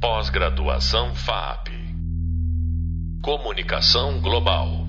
Pós-graduação 0.00 1.14
FAP. 1.14 1.68
Comunicação 3.22 4.18
Global. 4.22 4.86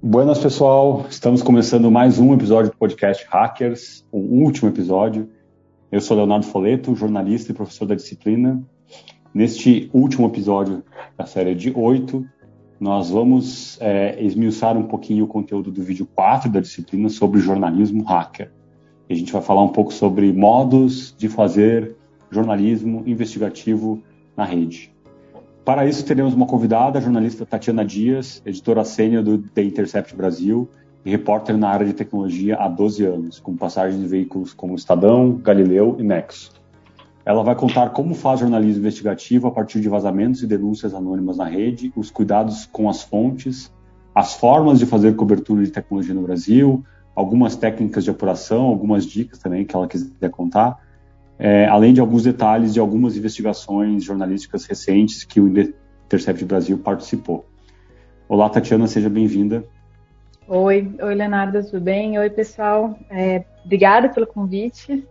Buenas, 0.00 0.38
pessoal. 0.38 1.04
Estamos 1.10 1.42
começando 1.42 1.90
mais 1.90 2.20
um 2.20 2.32
episódio 2.32 2.70
do 2.70 2.76
podcast 2.76 3.26
Hackers, 3.28 4.06
o 4.12 4.18
último 4.18 4.68
episódio. 4.68 5.28
Eu 5.90 6.00
sou 6.00 6.16
Leonardo 6.16 6.46
Foleto, 6.46 6.94
jornalista 6.94 7.50
e 7.50 7.54
professor 7.56 7.86
da 7.86 7.96
disciplina. 7.96 8.62
Neste 9.34 9.90
último 9.92 10.28
episódio 10.28 10.84
da 11.18 11.26
série 11.26 11.56
de 11.56 11.72
oito, 11.76 12.24
nós 12.78 13.10
vamos 13.10 13.80
é, 13.80 14.22
esmiuçar 14.22 14.78
um 14.78 14.84
pouquinho 14.84 15.24
o 15.24 15.28
conteúdo 15.28 15.72
do 15.72 15.82
vídeo 15.82 16.06
4 16.14 16.48
da 16.48 16.60
disciplina 16.60 17.08
sobre 17.08 17.40
jornalismo 17.40 18.04
hacker. 18.04 18.52
E 19.10 19.12
a 19.12 19.16
gente 19.16 19.32
vai 19.32 19.42
falar 19.42 19.64
um 19.64 19.72
pouco 19.72 19.92
sobre 19.92 20.32
modos 20.32 21.12
de 21.18 21.28
fazer 21.28 21.96
jornalismo 22.32 23.02
investigativo 23.06 24.02
na 24.36 24.44
rede. 24.44 24.90
Para 25.64 25.86
isso, 25.86 26.04
teremos 26.04 26.34
uma 26.34 26.46
convidada, 26.46 26.98
a 26.98 27.02
jornalista 27.02 27.46
Tatiana 27.46 27.84
Dias, 27.84 28.42
editora 28.44 28.84
sênior 28.84 29.22
do 29.22 29.38
The 29.38 29.62
Intercept 29.62 30.16
Brasil 30.16 30.68
e 31.04 31.10
repórter 31.10 31.56
na 31.56 31.68
área 31.68 31.86
de 31.86 31.92
tecnologia 31.92 32.56
há 32.56 32.68
12 32.68 33.04
anos, 33.04 33.38
com 33.38 33.56
passagens 33.56 34.02
em 34.02 34.06
veículos 34.06 34.52
como 34.52 34.74
Estadão, 34.74 35.36
Galileu 35.36 35.96
e 36.00 36.02
Nexo. 36.02 36.52
Ela 37.24 37.44
vai 37.44 37.54
contar 37.54 37.90
como 37.90 38.14
faz 38.14 38.40
jornalismo 38.40 38.80
investigativo 38.80 39.46
a 39.46 39.50
partir 39.52 39.80
de 39.80 39.88
vazamentos 39.88 40.42
e 40.42 40.46
denúncias 40.46 40.94
anônimas 40.94 41.36
na 41.36 41.44
rede, 41.44 41.92
os 41.94 42.10
cuidados 42.10 42.66
com 42.66 42.88
as 42.88 43.02
fontes, 43.02 43.72
as 44.12 44.34
formas 44.34 44.80
de 44.80 44.86
fazer 44.86 45.14
cobertura 45.14 45.62
de 45.62 45.70
tecnologia 45.70 46.14
no 46.14 46.22
Brasil, 46.22 46.84
algumas 47.14 47.54
técnicas 47.54 48.02
de 48.02 48.10
apuração, 48.10 48.64
algumas 48.64 49.06
dicas 49.06 49.38
também 49.38 49.64
que 49.64 49.76
ela 49.76 49.86
quiser 49.86 50.30
contar, 50.30 50.80
é, 51.38 51.66
além 51.66 51.92
de 51.92 52.00
alguns 52.00 52.22
detalhes 52.22 52.72
de 52.72 52.80
algumas 52.80 53.16
investigações 53.16 54.04
jornalísticas 54.04 54.64
recentes 54.64 55.24
que 55.24 55.40
o 55.40 55.48
Intercept 55.48 56.44
Brasil 56.44 56.78
participou. 56.78 57.46
Olá, 58.28 58.48
Tatiana, 58.48 58.86
seja 58.86 59.10
bem-vinda. 59.10 59.64
Oi, 60.46 60.94
oi, 61.00 61.14
Leonardo, 61.14 61.62
tudo 61.64 61.80
bem? 61.80 62.18
Oi, 62.18 62.30
pessoal. 62.30 62.98
É, 63.10 63.44
obrigada 63.64 64.08
pelo 64.08 64.26
convite. 64.26 65.06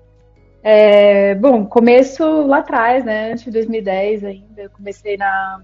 É, 0.64 1.34
bom, 1.36 1.66
começo 1.66 2.24
lá 2.46 2.60
atrás, 2.60 3.04
né, 3.04 3.32
antes 3.32 3.46
de 3.46 3.52
2010 3.52 4.24
ainda, 4.24 4.62
eu 4.62 4.70
comecei 4.70 5.18
na, 5.18 5.60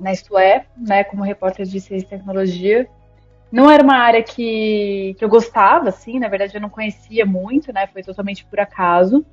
na 0.00 0.12
Isto 0.12 0.38
é, 0.38 0.64
né, 0.76 1.04
como 1.04 1.22
repórter 1.22 1.66
de 1.66 1.80
ciência 1.80 2.06
e 2.06 2.08
tecnologia. 2.08 2.88
Não 3.52 3.70
era 3.70 3.82
uma 3.82 3.96
área 3.96 4.22
que, 4.22 5.14
que 5.18 5.24
eu 5.24 5.28
gostava, 5.28 5.90
assim, 5.90 6.18
na 6.18 6.28
verdade 6.28 6.54
eu 6.54 6.60
não 6.60 6.70
conhecia 6.70 7.26
muito, 7.26 7.72
né, 7.72 7.86
foi 7.86 8.02
totalmente 8.02 8.46
por 8.46 8.60
acaso. 8.60 9.24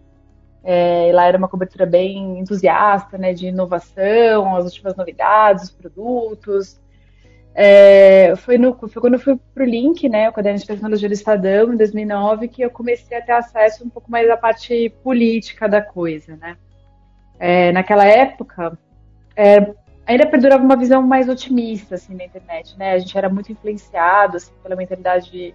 É, 0.67 1.11
lá 1.13 1.27
era 1.27 1.38
uma 1.38 1.47
cobertura 1.47 1.85
bem 1.85 2.39
entusiasta, 2.39 3.19
né, 3.19 3.33
de 3.33 3.47
inovação, 3.47 4.55
as 4.55 4.66
últimas 4.66 4.95
novidades, 4.95 5.66
os 5.66 5.71
produtos. 5.71 6.81
É, 7.53 8.35
foi, 8.38 8.58
no, 8.58 8.75
foi 8.75 8.99
quando 8.99 9.13
eu 9.13 9.19
fui 9.19 9.39
para 9.53 9.63
o 9.63 9.66
Link, 9.66 10.09
né, 10.09 10.27
o 10.27 10.33
Caderno 10.33 10.58
de 10.58 10.66
Tecnologia 10.66 11.08
do 11.08 11.13
Estadão, 11.13 11.71
em 11.71 11.77
2009, 11.77 12.47
que 12.47 12.63
eu 12.63 12.71
comecei 12.71 13.16
a 13.16 13.21
ter 13.21 13.33
acesso 13.33 13.86
um 13.86 13.89
pouco 13.89 14.09
mais 14.09 14.27
à 14.27 14.36
parte 14.36 14.89
política 15.03 15.69
da 15.69 15.81
coisa, 15.81 16.36
né. 16.36 16.58
É, 17.39 17.71
naquela 17.71 18.05
época, 18.05 18.75
é, 19.36 19.71
ainda 20.08 20.25
perdurava 20.25 20.63
uma 20.63 20.75
visão 20.75 21.03
mais 21.03 21.30
otimista, 21.30 21.93
assim, 21.93 22.16
na 22.16 22.25
internet, 22.25 22.75
né, 22.75 22.93
a 22.93 22.97
gente 22.97 23.16
era 23.16 23.30
muito 23.30 23.52
influenciado, 23.52 24.38
assim, 24.38 24.52
pela 24.63 24.75
mentalidade 24.75 25.53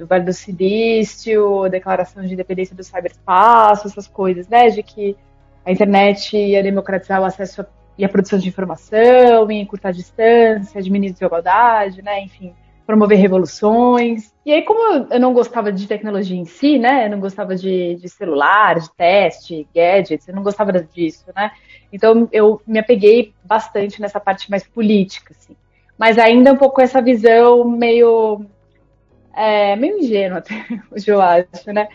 do 0.00 0.06
Vale 0.06 0.24
do 0.24 0.32
Silício, 0.32 1.68
declaração 1.68 2.24
de 2.24 2.32
independência 2.32 2.74
do 2.74 2.82
cyberespaço, 2.82 3.86
essas 3.86 4.08
coisas, 4.08 4.48
né? 4.48 4.68
De 4.70 4.82
que 4.82 5.16
a 5.64 5.70
internet 5.70 6.36
ia 6.36 6.62
democratizar 6.62 7.20
o 7.20 7.24
acesso 7.24 7.64
e 7.98 8.04
a 8.04 8.08
produção 8.08 8.38
de 8.38 8.48
informação, 8.48 9.50
ia 9.50 9.60
encurtar 9.60 9.90
a 9.90 9.92
distância, 9.92 10.80
diminuir 10.80 11.08
a 11.08 11.12
desigualdade, 11.12 12.02
né? 12.02 12.22
Enfim, 12.22 12.54
promover 12.86 13.18
revoluções. 13.18 14.32
E 14.44 14.52
aí, 14.52 14.62
como 14.62 15.06
eu 15.10 15.20
não 15.20 15.34
gostava 15.34 15.70
de 15.70 15.86
tecnologia 15.86 16.36
em 16.36 16.46
si, 16.46 16.78
né? 16.78 17.06
Eu 17.06 17.10
não 17.10 17.20
gostava 17.20 17.54
de, 17.54 17.96
de 17.96 18.08
celular, 18.08 18.80
de 18.80 18.90
teste, 18.96 19.68
gadgets, 19.74 20.26
eu 20.26 20.34
não 20.34 20.42
gostava 20.42 20.72
disso, 20.72 21.26
né? 21.36 21.50
Então, 21.92 22.26
eu 22.32 22.60
me 22.66 22.78
apeguei 22.78 23.34
bastante 23.44 24.00
nessa 24.00 24.18
parte 24.18 24.50
mais 24.50 24.66
política, 24.66 25.34
assim. 25.38 25.54
Mas 25.98 26.16
ainda 26.16 26.54
um 26.54 26.56
pouco 26.56 26.80
essa 26.80 27.02
visão 27.02 27.64
meio 27.64 28.46
é, 29.34 29.76
meio 29.76 29.98
ingênuo 29.98 30.38
até, 30.38 30.66
hoje 30.90 31.10
eu 31.10 31.20
acho, 31.20 31.72
né? 31.72 31.88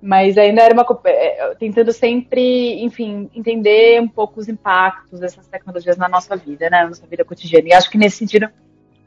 Mas 0.00 0.36
ainda 0.36 0.62
era 0.62 0.74
uma. 0.74 0.86
É, 1.04 1.54
tentando 1.58 1.92
sempre, 1.92 2.82
enfim, 2.84 3.30
entender 3.34 4.00
um 4.00 4.08
pouco 4.08 4.38
os 4.38 4.48
impactos 4.48 5.18
dessas 5.18 5.46
tecnologias 5.48 5.96
na 5.96 6.08
nossa 6.08 6.36
vida, 6.36 6.68
né? 6.70 6.82
Na 6.82 6.88
nossa 6.88 7.06
vida 7.06 7.24
cotidiana. 7.24 7.68
E 7.68 7.72
acho 7.72 7.90
que 7.90 7.98
nesse 7.98 8.18
sentido, 8.18 8.46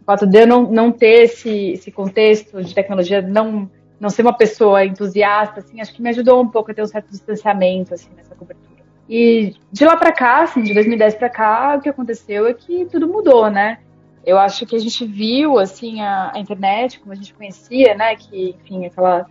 o 0.01 0.03
fato 0.03 0.25
de 0.25 0.39
eu 0.39 0.47
não, 0.47 0.63
não 0.63 0.91
ter 0.91 1.23
esse, 1.23 1.71
esse 1.71 1.91
contexto 1.91 2.61
de 2.63 2.73
tecnologia, 2.73 3.21
não, 3.21 3.69
não 3.99 4.09
ser 4.09 4.23
uma 4.23 4.33
pessoa 4.33 4.83
entusiasta, 4.83 5.59
assim, 5.59 5.79
acho 5.79 5.93
que 5.93 6.01
me 6.01 6.09
ajudou 6.09 6.41
um 6.41 6.47
pouco 6.47 6.71
a 6.71 6.73
ter 6.73 6.81
um 6.81 6.87
certo 6.87 7.11
distanciamento, 7.11 7.93
assim, 7.93 8.09
nessa 8.17 8.35
cobertura. 8.35 8.79
E 9.07 9.55
de 9.71 9.85
lá 9.85 9.95
para 9.95 10.11
cá, 10.11 10.43
assim, 10.43 10.61
de 10.61 10.73
2010 10.73 11.15
para 11.15 11.29
cá, 11.29 11.75
o 11.77 11.81
que 11.81 11.89
aconteceu 11.89 12.47
é 12.47 12.53
que 12.53 12.85
tudo 12.85 13.07
mudou, 13.07 13.49
né? 13.49 13.79
Eu 14.25 14.37
acho 14.37 14.65
que 14.65 14.75
a 14.75 14.79
gente 14.79 15.05
viu 15.05 15.59
assim 15.59 16.01
a, 16.01 16.31
a, 16.33 16.39
internet 16.39 16.99
como 16.99 17.11
a 17.11 17.15
gente 17.15 17.33
conhecia, 17.33 17.95
né? 17.95 18.15
Que 18.15 18.55
enfim 18.61 18.85
aquela 18.85 19.27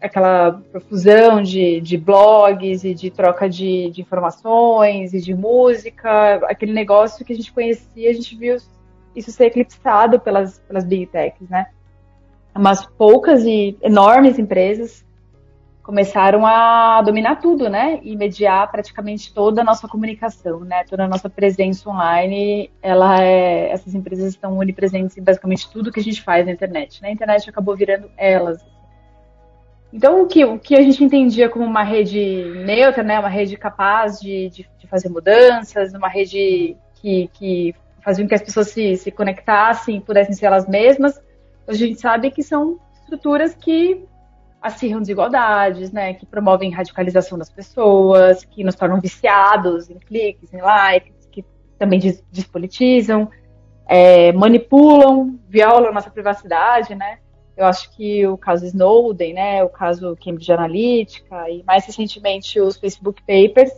aquela 0.00 0.62
profusão 0.70 1.42
de, 1.42 1.80
de 1.80 1.96
blogs 1.96 2.84
e 2.84 2.94
de 2.94 3.10
troca 3.10 3.48
de, 3.48 3.90
de, 3.90 4.00
informações 4.00 5.12
e 5.12 5.20
de 5.20 5.34
música, 5.34 6.34
aquele 6.48 6.72
negócio 6.72 7.24
que 7.24 7.32
a 7.32 7.36
gente 7.36 7.52
conhecia, 7.52 8.10
a 8.10 8.12
gente 8.12 8.36
viu 8.36 8.56
isso 9.14 9.32
ser 9.32 9.46
eclipsado 9.46 10.20
pelas, 10.20 10.60
pelas 10.60 10.84
big 10.84 11.06
techs, 11.06 11.48
né? 11.48 11.66
Umas 12.54 12.86
poucas 12.86 13.44
e 13.44 13.76
enormes 13.82 14.38
empresas 14.38 15.04
começaram 15.82 16.46
a 16.46 17.02
dominar 17.02 17.36
tudo, 17.36 17.68
né? 17.68 17.98
E 18.02 18.16
mediar 18.16 18.70
praticamente 18.70 19.34
toda 19.34 19.62
a 19.62 19.64
nossa 19.64 19.88
comunicação, 19.88 20.60
né? 20.60 20.84
Toda 20.84 21.04
a 21.04 21.08
nossa 21.08 21.28
presença 21.28 21.88
online, 21.90 22.70
ela 22.80 23.22
é, 23.22 23.70
essas 23.70 23.94
empresas 23.94 24.28
estão 24.28 24.56
onipresentes 24.56 25.16
em 25.16 25.22
basicamente 25.22 25.70
tudo 25.70 25.90
que 25.90 25.98
a 25.98 26.02
gente 26.02 26.22
faz 26.22 26.46
na 26.46 26.52
internet. 26.52 27.02
Né? 27.02 27.08
A 27.08 27.12
internet 27.12 27.50
acabou 27.50 27.76
virando 27.76 28.08
elas. 28.16 28.64
Então, 29.92 30.22
o 30.22 30.26
que, 30.26 30.44
o 30.44 30.58
que 30.58 30.74
a 30.74 30.82
gente 30.82 31.04
entendia 31.04 31.48
como 31.48 31.64
uma 31.64 31.82
rede 31.82 32.44
neutra, 32.64 33.02
né? 33.02 33.18
Uma 33.18 33.28
rede 33.28 33.56
capaz 33.56 34.20
de, 34.20 34.48
de, 34.50 34.70
de 34.78 34.86
fazer 34.86 35.08
mudanças, 35.08 35.92
uma 35.92 36.08
rede 36.08 36.76
que, 36.94 37.28
que 37.34 37.74
fazia 38.02 38.24
com 38.24 38.28
que 38.28 38.34
as 38.34 38.42
pessoas 38.42 38.68
se, 38.68 38.96
se 38.96 39.10
conectassem, 39.10 40.00
pudessem 40.00 40.34
ser 40.34 40.46
elas 40.46 40.68
mesmas. 40.68 41.20
A 41.66 41.74
gente 41.74 42.00
sabe 42.00 42.30
que 42.30 42.42
são 42.42 42.78
estruturas 42.94 43.54
que 43.54 44.06
acirram 44.62 45.00
desigualdades, 45.00 45.90
né, 45.90 46.14
que 46.14 46.24
promovem 46.24 46.70
radicalização 46.70 47.36
das 47.36 47.50
pessoas, 47.50 48.44
que 48.44 48.62
nos 48.62 48.76
tornam 48.76 49.00
viciados 49.00 49.90
em 49.90 49.98
cliques, 49.98 50.54
em 50.54 50.60
likes, 50.60 51.26
que 51.30 51.44
também 51.78 51.98
des 51.98 52.22
despolitizam, 52.30 53.28
é, 53.86 54.32
manipulam, 54.32 55.38
violam 55.48 55.92
nossa 55.92 56.10
privacidade, 56.10 56.94
né. 56.94 57.18
Eu 57.56 57.66
acho 57.66 57.94
que 57.94 58.26
o 58.26 58.38
caso 58.38 58.64
Snowden, 58.64 59.34
né, 59.34 59.64
o 59.64 59.68
caso 59.68 60.16
Cambridge 60.24 60.52
Analytica 60.52 61.50
e 61.50 61.62
mais 61.64 61.84
recentemente 61.84 62.60
os 62.60 62.78
Facebook 62.78 63.20
Papers, 63.22 63.72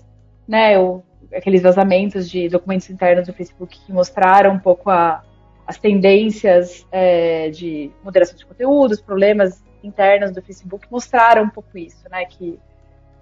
né, 0.47 0.78
o, 0.78 1.03
aqueles 1.34 1.62
vazamentos 1.62 2.31
de 2.31 2.49
documentos 2.49 2.89
internos 2.91 3.27
do 3.27 3.33
Facebook 3.33 3.77
que 3.84 3.93
mostraram 3.93 4.53
um 4.53 4.59
pouco 4.59 4.91
a, 4.91 5.23
as 5.67 5.78
tendências 5.78 6.87
é, 6.93 7.49
de 7.49 7.91
moderação 8.05 8.37
de 8.37 8.44
conteúdos, 8.44 9.00
problemas 9.00 9.65
internas 9.84 10.33
do 10.33 10.43
Facebook 10.43 10.87
mostraram 10.91 11.45
um 11.45 11.49
pouco 11.49 11.77
isso, 11.77 12.09
né? 12.11 12.25
Que, 12.25 12.59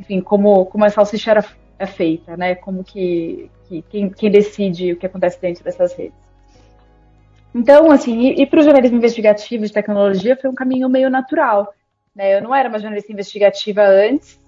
enfim, 0.00 0.20
como, 0.20 0.66
como 0.66 0.84
a 0.84 0.90
salsicha 0.90 1.32
era, 1.32 1.44
é 1.78 1.86
feita, 1.86 2.36
né? 2.36 2.54
Como 2.54 2.84
que, 2.84 3.50
que 3.68 3.82
quem, 3.82 4.10
quem 4.10 4.30
decide 4.30 4.92
o 4.92 4.96
que 4.96 5.06
acontece 5.06 5.40
dentro 5.40 5.64
dessas 5.64 5.92
redes. 5.94 6.22
Então, 7.54 7.90
assim, 7.90 8.18
e, 8.20 8.42
e 8.42 8.46
para 8.46 8.60
o 8.60 8.62
jornalismo 8.62 8.96
investigativo 8.96 9.66
de 9.66 9.72
tecnologia 9.72 10.36
foi 10.36 10.48
um 10.48 10.54
caminho 10.54 10.88
meio 10.88 11.10
natural. 11.10 11.74
Né? 12.14 12.36
Eu 12.36 12.42
não 12.42 12.54
era 12.54 12.68
uma 12.68 12.78
jornalista 12.78 13.12
investigativa 13.12 13.82
antes, 13.82 14.40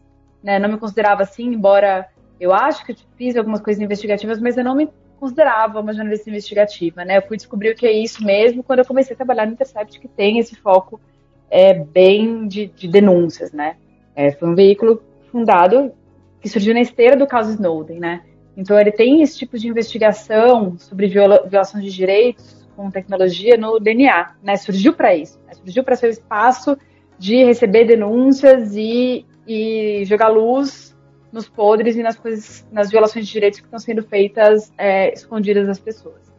né? 0.42 0.58
não 0.58 0.70
me 0.70 0.78
considerava 0.78 1.22
assim, 1.22 1.46
embora 1.46 2.08
eu 2.40 2.52
acho 2.52 2.84
que 2.84 2.92
eu 2.92 2.96
fiz 3.16 3.36
algumas 3.36 3.60
coisas 3.60 3.82
investigativas, 3.82 4.40
mas 4.40 4.56
eu 4.56 4.64
não 4.64 4.74
me 4.74 4.88
considerava 5.20 5.80
uma 5.80 5.92
jornalista 5.92 6.30
investigativa. 6.30 7.04
Né? 7.04 7.18
Eu 7.18 7.22
fui 7.22 7.36
descobrir 7.36 7.70
o 7.70 7.74
que 7.74 7.86
é 7.86 7.92
isso 7.92 8.24
mesmo 8.24 8.62
quando 8.62 8.80
eu 8.80 8.86
comecei 8.86 9.14
a 9.14 9.16
trabalhar 9.16 9.46
no 9.46 9.52
Intercept, 9.52 10.00
que 10.00 10.08
tem 10.08 10.38
esse 10.38 10.56
foco 10.56 11.00
é, 11.54 11.72
bem 11.72 12.48
de, 12.48 12.66
de 12.66 12.88
denúncias, 12.88 13.52
né? 13.52 13.76
É, 14.16 14.32
foi 14.32 14.48
um 14.48 14.56
veículo 14.56 15.00
fundado 15.30 15.92
que 16.40 16.48
surgiu 16.48 16.74
na 16.74 16.80
esteira 16.80 17.16
do 17.16 17.28
caso 17.28 17.52
Snowden, 17.52 18.00
né? 18.00 18.22
Então 18.56 18.78
ele 18.78 18.90
tem 18.90 19.22
esse 19.22 19.38
tipo 19.38 19.56
de 19.56 19.68
investigação 19.68 20.76
sobre 20.76 21.06
viola, 21.06 21.46
violação 21.46 21.80
de 21.80 21.90
direitos 21.92 22.68
com 22.74 22.90
tecnologia 22.90 23.56
no 23.56 23.78
DNA, 23.78 24.34
né? 24.42 24.56
Surgiu 24.56 24.94
para 24.94 25.14
isso, 25.14 25.38
né? 25.46 25.54
surgiu 25.54 25.84
para 25.84 25.94
ser 25.94 26.08
o 26.08 26.10
espaço 26.10 26.76
de 27.16 27.44
receber 27.44 27.84
denúncias 27.84 28.74
e, 28.74 29.24
e 29.46 30.04
jogar 30.06 30.26
luz 30.26 30.92
nos 31.32 31.48
podres 31.48 31.94
e 31.94 32.02
nas 32.02 32.16
coisas, 32.16 32.66
nas 32.72 32.90
violações 32.90 33.26
de 33.26 33.32
direitos 33.32 33.60
que 33.60 33.66
estão 33.66 33.78
sendo 33.78 34.02
feitas 34.02 34.72
é, 34.76 35.12
escondidas 35.14 35.68
das 35.68 35.78
pessoas. 35.78 36.33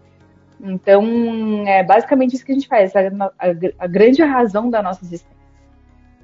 Então, 0.62 1.63
é 1.68 1.84
basicamente 1.84 2.36
isso 2.36 2.46
que 2.46 2.52
a 2.52 2.56
gente 2.56 2.68
faz, 2.68 2.96
a, 2.96 3.02
a, 3.02 3.48
a 3.80 3.88
grande 3.88 4.22
razão 4.24 4.69
da 4.69 4.81
nossa 4.81 5.04
existência. 5.04 5.36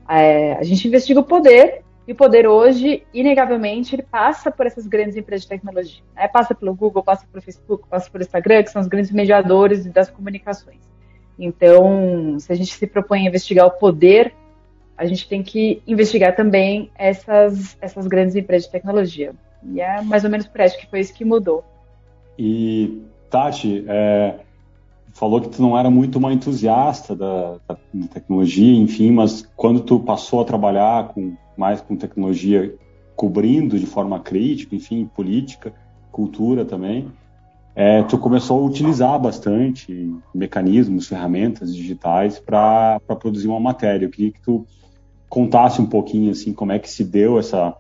É, 0.10 0.54
a 0.54 0.64
gente 0.64 0.88
investiga 0.88 1.20
o 1.20 1.24
poder, 1.24 1.84
e 2.08 2.14
o 2.14 2.16
poder 2.16 2.48
hoje, 2.48 3.04
inegavelmente, 3.14 3.96
ele 3.96 4.02
passa 4.02 4.50
por 4.50 4.66
essas 4.66 4.88
grandes 4.88 5.16
empresas 5.16 5.44
de 5.44 5.50
tecnologia. 5.50 6.04
Né? 6.16 6.28
Passa 6.28 6.56
pelo 6.56 6.74
Google, 6.74 7.04
passa 7.04 7.26
pelo 7.32 7.42
Facebook, 7.42 7.88
passa 7.88 8.10
pelo 8.10 8.24
Instagram, 8.24 8.64
que 8.64 8.72
são 8.72 8.82
os 8.82 8.88
grandes 8.88 9.12
mediadores 9.12 9.86
das 9.86 10.10
comunicações. 10.10 10.80
Então, 11.38 12.38
se 12.40 12.52
a 12.52 12.56
gente 12.56 12.74
se 12.74 12.88
propõe 12.88 13.26
a 13.26 13.30
investigar 13.30 13.68
o 13.68 13.72
poder, 13.72 14.34
a 14.98 15.06
gente 15.06 15.28
tem 15.28 15.42
que 15.44 15.82
investigar 15.88 16.36
também 16.36 16.92
essas, 16.96 17.78
essas 17.80 18.08
grandes 18.08 18.36
empresas 18.36 18.66
de 18.66 18.72
tecnologia. 18.72 19.34
E 19.64 19.80
é 19.80 20.02
mais 20.02 20.24
ou 20.24 20.30
menos 20.30 20.48
por 20.48 20.62
isso 20.62 20.78
que 20.78 20.88
foi 20.88 21.00
isso 21.00 21.14
que 21.14 21.24
mudou. 21.24 21.64
E, 22.38 23.02
Tati, 23.32 23.86
é, 23.88 24.36
falou 25.14 25.40
que 25.40 25.50
tu 25.50 25.62
não 25.62 25.78
era 25.78 25.90
muito 25.90 26.18
uma 26.18 26.34
entusiasta 26.34 27.16
da, 27.16 27.56
da, 27.68 27.78
tecnologia, 28.14 28.76
enfim, 28.76 29.12
mas 29.12 29.48
quando 29.56 29.80
tu 29.80 30.02
passou 30.02 30.42
a 30.42 30.46
trabalhar 30.46 31.08
com 31.08 31.36
mais 31.58 31.80
com 31.80 31.96
tecnologia, 31.96 32.76
cobrindo 33.16 33.80
de 33.80 33.86
forma 33.86 34.20
crítica, 34.20 34.76
enfim, 34.76 35.10
política, 35.16 35.74
cultura 36.12 36.66
também, 36.66 37.08
é, 37.74 38.04
tu 38.04 38.18
começou 38.18 38.62
a 38.62 38.66
utilizar 38.66 39.18
bastante 39.18 40.14
mecanismos, 40.36 41.08
ferramentas 41.08 41.74
digitais 41.74 42.38
para 42.38 43.00
produzir 43.18 43.48
uma 43.48 43.60
matéria. 43.62 44.06
Eu 44.06 44.10
queria 44.10 44.32
que 44.32 44.42
tu 44.42 44.66
contasse 45.30 45.82
um 45.82 45.86
pouquinho 45.86 46.32
assim 46.32 46.52
como 46.52 46.74
é 46.74 46.80
que 46.80 46.90
se 46.90 47.06
deu 47.06 47.40
essa 47.40 47.78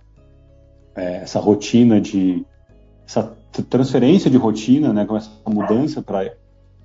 é, 0.95 1.17
essa 1.17 1.39
rotina 1.39 1.99
de 1.99 2.45
essa 3.11 3.35
transferência 3.69 4.31
de 4.31 4.37
rotina, 4.37 4.93
né, 4.93 5.05
com 5.05 5.17
essa 5.17 5.29
mudança 5.47 6.01
para 6.01 6.33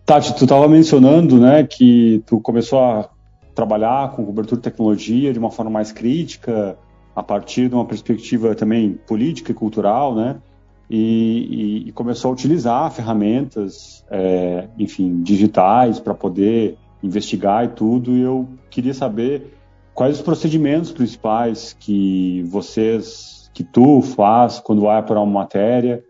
Tati, 0.05 0.35
tu 0.37 0.45
estava 0.45 0.69
mencionando, 0.69 1.39
né, 1.39 1.65
que 1.65 2.23
tu 2.27 2.41
começou 2.41 2.81
a 2.81 3.09
trabalhar 3.55 4.13
com 4.13 4.25
cobertura 4.25 4.61
de 4.61 4.63
tecnologia 4.63 5.33
de 5.33 5.39
uma 5.39 5.51
forma 5.51 5.71
mais 5.71 5.91
crítica, 5.93 6.77
a 7.15 7.23
partir 7.23 7.69
de 7.69 7.75
uma 7.75 7.85
perspectiva 7.85 8.55
também 8.55 8.93
política 9.07 9.51
e 9.51 9.55
cultural, 9.55 10.15
né? 10.15 10.37
E, 10.89 11.83
e, 11.87 11.89
e 11.89 11.93
começou 11.93 12.31
a 12.31 12.35
utilizar 12.35 12.93
ferramentas, 12.93 14.05
é, 14.11 14.69
enfim, 14.79 15.23
digitais 15.23 15.99
para 15.99 16.15
poder 16.15 16.77
investigar 17.03 17.65
e 17.65 17.69
tudo. 17.69 18.13
E 18.13 18.21
eu 18.21 18.47
queria 18.69 18.93
saber 18.93 19.55
quais 19.95 20.17
os 20.17 20.23
procedimentos 20.23 20.93
principais 20.93 21.75
que 21.81 22.43
vocês, 22.49 23.51
que 23.55 23.65
tu 23.65 24.03
faz 24.03 24.61
quando 24.61 24.83
vai 24.83 24.99
apurar 24.99 25.23
uma 25.23 25.41
matéria. 25.41 26.05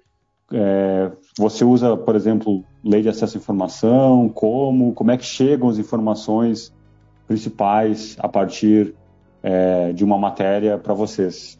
É, 0.52 1.10
você 1.36 1.64
usa, 1.64 1.96
por 1.96 2.14
exemplo, 2.14 2.64
lei 2.84 3.02
de 3.02 3.08
acesso 3.08 3.36
à 3.36 3.40
informação? 3.40 4.28
Como? 4.28 4.92
Como 4.94 5.10
é 5.10 5.16
que 5.16 5.24
chegam 5.24 5.68
as 5.68 5.78
informações 5.78 6.74
principais 7.26 8.16
a 8.20 8.28
partir 8.28 8.94
é, 9.42 9.92
de 9.92 10.04
uma 10.04 10.18
matéria 10.18 10.78
para 10.78 10.94
vocês? 10.94 11.58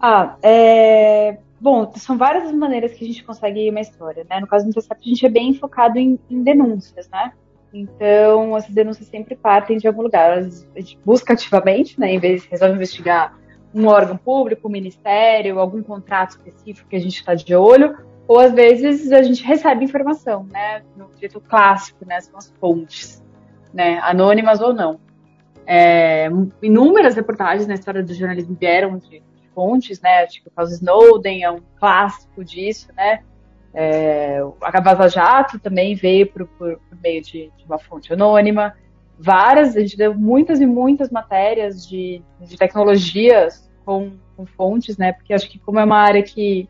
Ah, 0.00 0.36
é... 0.42 1.38
Bom, 1.60 1.92
são 1.94 2.18
várias 2.18 2.46
as 2.48 2.52
maneiras 2.52 2.92
que 2.92 3.04
a 3.04 3.06
gente 3.06 3.22
consegue 3.22 3.70
uma 3.70 3.80
história, 3.80 4.26
né? 4.28 4.40
No 4.40 4.48
caso 4.48 4.64
do 4.64 4.70
Intercept, 4.70 5.00
a 5.06 5.08
gente 5.08 5.24
é 5.24 5.28
bem 5.28 5.54
focado 5.54 5.96
em, 5.96 6.18
em 6.28 6.42
denúncias, 6.42 7.08
né? 7.08 7.32
Então, 7.72 8.56
essas 8.56 8.74
denúncias 8.74 9.06
sempre 9.06 9.36
partem 9.36 9.78
de 9.78 9.86
algum 9.86 10.02
lugar. 10.02 10.38
A 10.38 10.80
gente 10.80 10.98
busca 11.04 11.34
ativamente, 11.34 12.00
né? 12.00 12.12
Em 12.12 12.18
vez 12.18 12.42
de 12.42 12.48
resolve 12.48 12.74
investigar 12.74 13.38
um 13.74 13.86
órgão 13.86 14.16
público, 14.16 14.68
um 14.68 14.70
ministério, 14.70 15.58
algum 15.58 15.82
contrato 15.82 16.30
específico 16.30 16.88
que 16.88 16.96
a 16.96 17.00
gente 17.00 17.16
está 17.16 17.34
de 17.34 17.54
olho, 17.54 17.96
ou 18.28 18.38
às 18.38 18.52
vezes 18.52 19.10
a 19.12 19.22
gente 19.22 19.42
recebe 19.44 19.84
informação, 19.84 20.46
né? 20.50 20.82
No 20.96 21.10
jeito 21.18 21.40
clássico, 21.40 22.04
né? 22.06 22.20
São 22.20 22.38
as 22.38 22.52
fontes, 22.60 23.22
né? 23.72 23.98
Anônimas 24.02 24.60
ou 24.60 24.72
não. 24.72 25.00
É, 25.66 26.28
inúmeras 26.60 27.14
reportagens 27.14 27.66
na 27.66 27.74
história 27.74 28.02
do 28.02 28.12
jornalismo 28.12 28.56
vieram 28.58 28.98
de, 28.98 29.22
fontes, 29.54 30.00
né? 30.00 30.26
Tipo, 30.26 30.48
o 30.48 30.52
caso 30.52 30.72
Snowden 30.74 31.44
é 31.44 31.50
um 31.50 31.60
clássico 31.78 32.44
disso, 32.44 32.88
né? 32.96 33.20
É, 33.74 34.38
a 34.60 34.80
Vaza 34.80 35.08
Jato 35.08 35.58
também 35.58 35.94
veio 35.94 36.26
por, 36.26 36.46
por, 36.46 36.78
por 36.78 36.98
meio 37.02 37.22
de, 37.22 37.50
de, 37.56 37.64
uma 37.64 37.78
fonte 37.78 38.12
anônima. 38.12 38.74
Várias, 39.18 39.76
a 39.76 39.80
gente 39.80 39.96
deu 39.96 40.14
muitas 40.14 40.60
e 40.60 40.66
muitas 40.66 41.10
matérias 41.10 41.86
de, 41.86 42.22
de 42.40 42.56
tecnologias 42.56 43.70
com, 43.84 44.12
com, 44.36 44.44
fontes, 44.46 44.96
né? 44.96 45.12
Porque 45.12 45.32
acho 45.32 45.48
que 45.48 45.58
como 45.58 45.78
é 45.78 45.84
uma 45.84 45.98
área 45.98 46.22
que, 46.22 46.68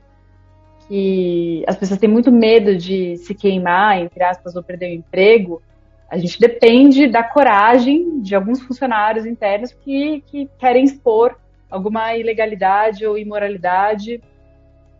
que 0.86 1.64
as 1.66 1.76
pessoas 1.76 1.98
têm 1.98 2.08
muito 2.08 2.30
medo 2.30 2.76
de 2.76 3.16
se 3.16 3.34
queimar, 3.34 3.98
entre 3.98 4.22
aspas, 4.22 4.54
ou 4.56 4.62
perder 4.62 4.90
o 4.90 4.94
emprego, 4.94 5.62
a 6.10 6.18
gente 6.18 6.38
depende 6.38 7.06
da 7.06 7.22
coragem 7.22 8.20
de 8.20 8.34
alguns 8.34 8.60
funcionários 8.60 9.24
internos 9.24 9.72
que, 9.72 10.22
que 10.26 10.46
querem 10.58 10.84
expor 10.84 11.38
alguma 11.70 12.14
ilegalidade 12.14 13.06
ou 13.06 13.16
imoralidade 13.16 14.22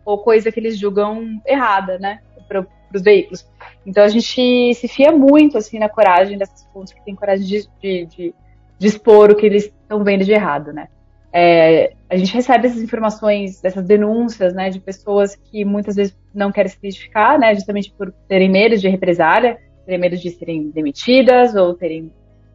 ou 0.03 0.17
coisa 0.17 0.51
que 0.51 0.59
eles 0.59 0.77
julgam 0.77 1.39
errada, 1.45 1.99
né, 1.99 2.19
para 2.47 2.65
os 2.93 3.01
veículos. 3.01 3.45
Então 3.85 4.03
a 4.03 4.07
gente 4.07 4.73
se 4.73 4.87
fia 4.87 5.11
muito 5.11 5.57
assim 5.57 5.79
na 5.79 5.89
coragem 5.89 6.37
dessas 6.37 6.65
fontes 6.71 6.93
que 6.93 7.03
têm 7.03 7.15
coragem 7.15 7.45
de, 7.45 7.67
de, 7.81 8.05
de, 8.05 8.35
de 8.77 8.87
expor 8.87 9.31
o 9.31 9.35
que 9.35 9.45
eles 9.45 9.65
estão 9.65 10.03
vendo 10.03 10.23
de 10.23 10.31
errado, 10.31 10.71
né. 10.71 10.87
É, 11.35 11.93
a 12.07 12.15
gente 12.15 12.31
recebe 12.31 12.67
essas 12.67 12.81
informações, 12.81 13.63
essas 13.63 13.83
denúncias, 13.83 14.53
né, 14.53 14.69
de 14.69 14.79
pessoas 14.79 15.35
que 15.35 15.65
muitas 15.65 15.95
vezes 15.95 16.15
não 16.31 16.51
querem 16.51 16.69
se 16.69 16.77
identificar, 16.77 17.39
né, 17.39 17.55
justamente 17.55 17.91
por 17.91 18.11
terem 18.27 18.51
medo 18.51 18.77
de 18.77 18.87
represália 18.87 19.57
terem 19.85 19.99
medo 19.99 20.17
de 20.17 20.29
serem 20.31 20.69
demitidas 20.69 21.55
ou 21.55 21.73
terem, 21.73 22.11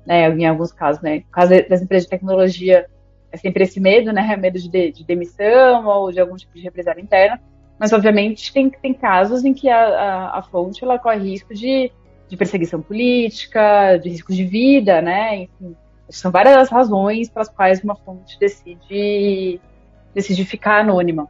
né, 0.07 0.29
em 0.31 0.47
alguns 0.47 0.73
casos, 0.73 1.03
né, 1.03 1.17
no 1.17 1.31
caso 1.31 1.53
das 1.69 1.83
empresas 1.83 2.05
de 2.05 2.11
tecnologia, 2.11 2.87
é 3.31 3.37
sempre 3.37 3.65
esse 3.65 3.79
medo, 3.79 4.13
né, 4.13 4.37
medo 4.37 4.59
de, 4.59 4.93
de 4.93 5.05
demissão 5.05 5.87
ou 5.87 6.11
de 6.11 6.21
algum 6.21 6.37
tipo 6.37 6.55
de 6.55 6.63
represália 6.63 7.03
interna, 7.03 7.41
mas 7.79 7.93
obviamente 7.93 8.53
tem, 8.53 8.71
tem 8.71 8.93
casos 8.95 9.45
em 9.45 9.55
que 9.55 9.69
a, 9.69 9.87
a, 9.87 10.39
a 10.39 10.43
fonte 10.43 10.83
ela 10.83 10.99
corre 10.99 11.19
risco 11.19 11.55
de, 11.55 11.91
de 12.29 12.37
perseguição 12.37 12.81
política, 12.83 13.97
de 13.97 14.09
risco 14.11 14.33
de 14.33 14.45
vida, 14.45 15.01
né, 15.01 15.43
enfim, 15.43 15.77
são 16.09 16.31
várias 16.31 16.57
as 16.57 16.71
razões 16.71 17.29
pelas 17.29 17.49
quais 17.49 17.83
uma 17.83 17.95
fonte 17.95 18.39
decide, 18.39 19.61
decide 20.15 20.45
ficar 20.45 20.81
anônima. 20.81 21.29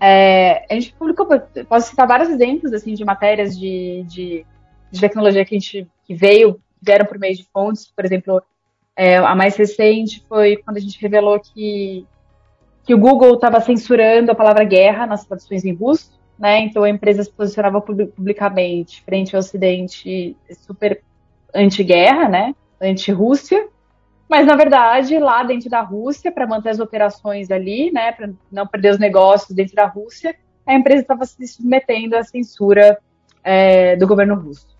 É, 0.00 0.64
a 0.70 0.74
gente 0.74 0.94
publicou, 0.94 1.26
posso 1.68 1.90
citar 1.90 2.06
vários 2.06 2.30
exemplos 2.30 2.72
assim 2.72 2.94
de 2.94 3.04
matérias 3.04 3.58
de, 3.58 4.02
de 4.08 4.46
de 4.90 5.00
tecnologia 5.00 5.44
que 5.44 5.54
a 5.54 5.58
gente 5.58 5.86
que 6.04 6.14
veio, 6.14 6.60
vieram 6.82 7.06
por 7.06 7.18
meio 7.18 7.36
de 7.36 7.44
fontes, 7.52 7.90
por 7.94 8.04
exemplo, 8.04 8.42
é, 8.96 9.16
a 9.16 9.34
mais 9.34 9.56
recente 9.56 10.24
foi 10.28 10.56
quando 10.56 10.78
a 10.78 10.80
gente 10.80 11.00
revelou 11.00 11.38
que, 11.38 12.04
que 12.84 12.94
o 12.94 12.98
Google 12.98 13.34
estava 13.34 13.60
censurando 13.60 14.30
a 14.30 14.34
palavra 14.34 14.64
guerra 14.64 15.06
nas 15.06 15.24
traduções 15.24 15.64
em 15.64 15.74
russo, 15.74 16.18
né? 16.38 16.60
Então 16.60 16.82
a 16.82 16.90
empresa 16.90 17.22
se 17.22 17.30
posicionava 17.30 17.80
publicamente 17.80 19.02
frente 19.02 19.34
ao 19.34 19.40
Ocidente 19.40 20.36
super 20.66 21.02
anti-guerra, 21.54 22.28
né? 22.28 22.54
Anti-Rússia. 22.80 23.68
Mas, 24.28 24.46
na 24.46 24.54
verdade, 24.54 25.18
lá 25.18 25.42
dentro 25.42 25.68
da 25.68 25.80
Rússia, 25.80 26.30
para 26.30 26.46
manter 26.46 26.70
as 26.70 26.78
operações 26.78 27.50
ali, 27.50 27.90
né, 27.90 28.12
para 28.12 28.30
não 28.50 28.64
perder 28.64 28.92
os 28.92 28.98
negócios 28.98 29.50
dentro 29.50 29.74
da 29.74 29.86
Rússia, 29.86 30.36
a 30.64 30.72
empresa 30.72 31.02
estava 31.02 31.26
se 31.26 31.48
submetendo 31.48 32.16
à 32.16 32.22
censura 32.22 32.96
é, 33.42 33.96
do 33.96 34.06
governo 34.06 34.36
russo 34.36 34.70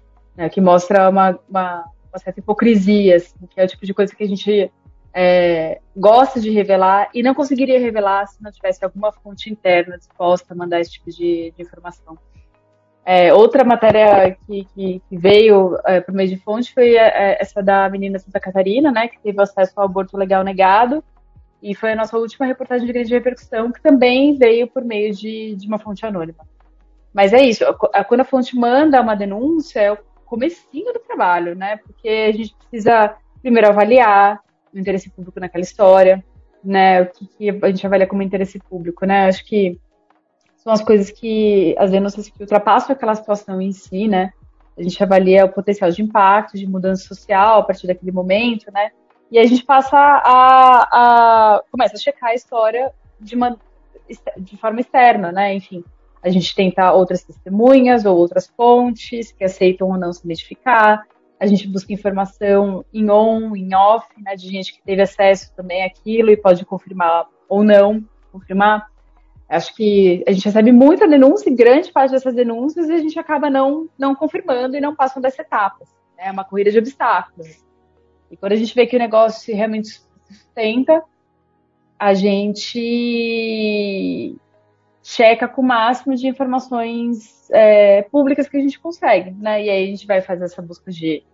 né, 0.40 0.48
que 0.48 0.60
mostra 0.60 1.08
uma, 1.08 1.38
uma, 1.48 1.84
uma, 2.10 2.18
certa 2.18 2.40
hipocrisia, 2.40 3.16
assim, 3.16 3.34
que 3.50 3.60
é 3.60 3.64
o 3.64 3.68
tipo 3.68 3.84
de 3.84 3.92
coisa 3.92 4.14
que 4.14 4.24
a 4.24 4.26
gente 4.26 4.70
é, 5.12 5.80
gosta 5.96 6.40
de 6.40 6.50
revelar 6.50 7.08
e 7.14 7.22
não 7.22 7.34
conseguiria 7.34 7.78
revelar 7.78 8.26
se 8.26 8.42
não 8.42 8.50
tivesse 8.50 8.84
alguma 8.84 9.12
fonte 9.12 9.50
interna 9.50 9.98
disposta 9.98 10.54
a 10.54 10.56
mandar 10.56 10.80
esse 10.80 10.92
tipo 10.92 11.10
de, 11.10 11.52
de 11.56 11.62
informação. 11.62 12.18
É, 13.04 13.32
outra 13.34 13.64
matéria 13.64 14.36
que, 14.46 14.64
que, 14.74 15.02
que 15.08 15.16
veio 15.16 15.76
é, 15.84 16.00
por 16.00 16.14
meio 16.14 16.28
de 16.28 16.36
fonte 16.36 16.72
foi 16.72 16.96
é, 16.96 17.08
é, 17.08 17.42
essa 17.42 17.62
da 17.62 17.88
menina 17.88 18.18
Santa 18.18 18.38
Catarina, 18.38 18.92
né, 18.92 19.08
que 19.08 19.18
teve 19.20 19.42
acesso 19.42 19.72
ao 19.76 19.86
aborto 19.86 20.16
legal 20.16 20.44
negado, 20.44 21.02
e 21.62 21.74
foi 21.74 21.92
a 21.92 21.96
nossa 21.96 22.16
última 22.16 22.46
reportagem 22.46 22.86
de 22.86 22.92
grande 22.92 23.12
repercussão, 23.12 23.72
que 23.72 23.82
também 23.82 24.36
veio 24.36 24.68
por 24.68 24.84
meio 24.84 25.14
de, 25.14 25.56
de 25.56 25.66
uma 25.66 25.78
fonte 25.78 26.06
anônima. 26.06 26.46
Mas 27.12 27.32
é 27.32 27.42
isso, 27.42 27.64
quando 28.06 28.20
a 28.20 28.24
fonte 28.24 28.56
manda 28.56 29.00
uma 29.00 29.16
denúncia, 29.16 29.98
comecinho 30.24 30.92
do 30.92 31.00
trabalho, 31.00 31.56
né? 31.56 31.78
Porque 31.78 32.08
a 32.08 32.32
gente 32.32 32.54
precisa 32.54 33.16
primeiro 33.42 33.68
avaliar 33.68 34.40
o 34.72 34.78
interesse 34.78 35.10
público 35.10 35.40
naquela 35.40 35.62
história, 35.62 36.24
né? 36.64 37.02
O 37.02 37.06
que, 37.06 37.26
que 37.26 37.50
a 37.50 37.68
gente 37.68 37.86
avalia 37.86 38.06
como 38.06 38.22
interesse 38.22 38.58
público, 38.58 39.04
né? 39.06 39.26
Acho 39.26 39.44
que 39.44 39.78
são 40.56 40.72
as 40.72 40.82
coisas 40.82 41.10
que 41.10 41.74
as 41.78 41.90
denúncias 41.90 42.28
que 42.28 42.42
ultrapassam 42.42 42.92
aquela 42.92 43.14
situação 43.14 43.60
em 43.60 43.72
si, 43.72 44.06
né? 44.08 44.32
A 44.78 44.82
gente 44.82 45.02
avalia 45.02 45.44
o 45.44 45.52
potencial 45.52 45.90
de 45.90 46.02
impacto, 46.02 46.56
de 46.56 46.66
mudança 46.66 47.06
social 47.06 47.60
a 47.60 47.62
partir 47.62 47.86
daquele 47.86 48.12
momento, 48.12 48.70
né? 48.72 48.90
E 49.30 49.38
a 49.38 49.46
gente 49.46 49.64
passa 49.64 49.96
a, 49.96 51.54
a 51.56 51.62
começa 51.70 51.96
a 51.96 51.98
checar 51.98 52.30
a 52.30 52.34
história 52.34 52.92
de 53.20 53.34
uma 53.34 53.56
de 54.36 54.56
forma 54.56 54.80
externa, 54.80 55.30
né? 55.30 55.54
Enfim, 55.54 55.84
a 56.22 56.28
gente 56.28 56.54
tenta 56.54 56.92
outras 56.92 57.22
testemunhas 57.22 58.04
ou 58.04 58.16
outras 58.16 58.48
fontes 58.48 59.32
que 59.32 59.44
aceitam 59.44 59.88
ou 59.88 59.96
não 59.96 60.12
se 60.12 60.24
identificar. 60.24 61.06
A 61.40 61.46
gente 61.46 61.66
busca 61.66 61.92
informação 61.92 62.84
em 62.92 63.10
on, 63.10 63.56
em 63.56 63.74
off, 63.74 64.06
né, 64.22 64.36
de 64.36 64.46
gente 64.46 64.74
que 64.74 64.82
teve 64.82 65.00
acesso 65.00 65.52
também 65.56 65.82
àquilo 65.82 66.30
e 66.30 66.36
pode 66.36 66.64
confirmar 66.64 67.26
ou 67.48 67.64
não 67.64 68.04
confirmar. 68.30 68.88
Acho 69.48 69.74
que 69.74 70.22
a 70.28 70.32
gente 70.32 70.44
recebe 70.44 70.70
muita 70.70 71.08
denúncia, 71.08 71.52
grande 71.52 71.90
parte 71.90 72.12
dessas 72.12 72.34
denúncias, 72.34 72.88
e 72.88 72.92
a 72.92 72.98
gente 72.98 73.18
acaba 73.18 73.50
não, 73.50 73.88
não 73.98 74.14
confirmando 74.14 74.76
e 74.76 74.80
não 74.80 74.94
passam 74.94 75.20
dessas 75.20 75.40
etapas. 75.40 75.88
Né? 76.16 76.26
É 76.26 76.30
uma 76.30 76.44
corrida 76.44 76.70
de 76.70 76.78
obstáculos. 76.78 77.64
E 78.30 78.36
quando 78.36 78.52
a 78.52 78.56
gente 78.56 78.74
vê 78.74 78.86
que 78.86 78.94
o 78.94 78.98
negócio 78.98 79.54
realmente 79.54 80.00
sustenta, 80.28 81.02
a 81.98 82.14
gente 82.14 82.76
checa 85.02 85.48
com 85.48 85.62
o 85.62 85.66
máximo 85.66 86.14
de 86.14 86.28
informações 86.28 87.50
é, 87.50 88.02
públicas 88.02 88.48
que 88.48 88.56
a 88.56 88.60
gente 88.60 88.78
consegue, 88.78 89.32
né? 89.32 89.64
E 89.64 89.68
aí 89.68 89.84
a 89.84 89.86
gente 89.86 90.06
vai 90.06 90.20
fazer 90.20 90.44
essa 90.44 90.62
busca 90.62 90.92
de, 90.92 91.24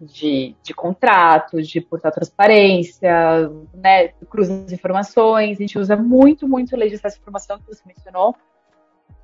de, 0.00 0.54
de 0.62 0.74
contrato, 0.74 1.62
de 1.62 1.80
portal 1.80 2.12
transparência, 2.12 3.50
né? 3.72 4.08
Cruza 4.30 4.64
as 4.66 4.72
informações, 4.72 5.58
a 5.58 5.60
gente 5.60 5.78
usa 5.78 5.96
muito, 5.96 6.48
muito 6.48 6.76
lei 6.76 6.88
de 6.88 6.96
acesso 6.96 7.16
à 7.16 7.20
informação 7.20 7.58
que 7.58 7.66
você 7.66 7.82
mencionou. 7.86 8.34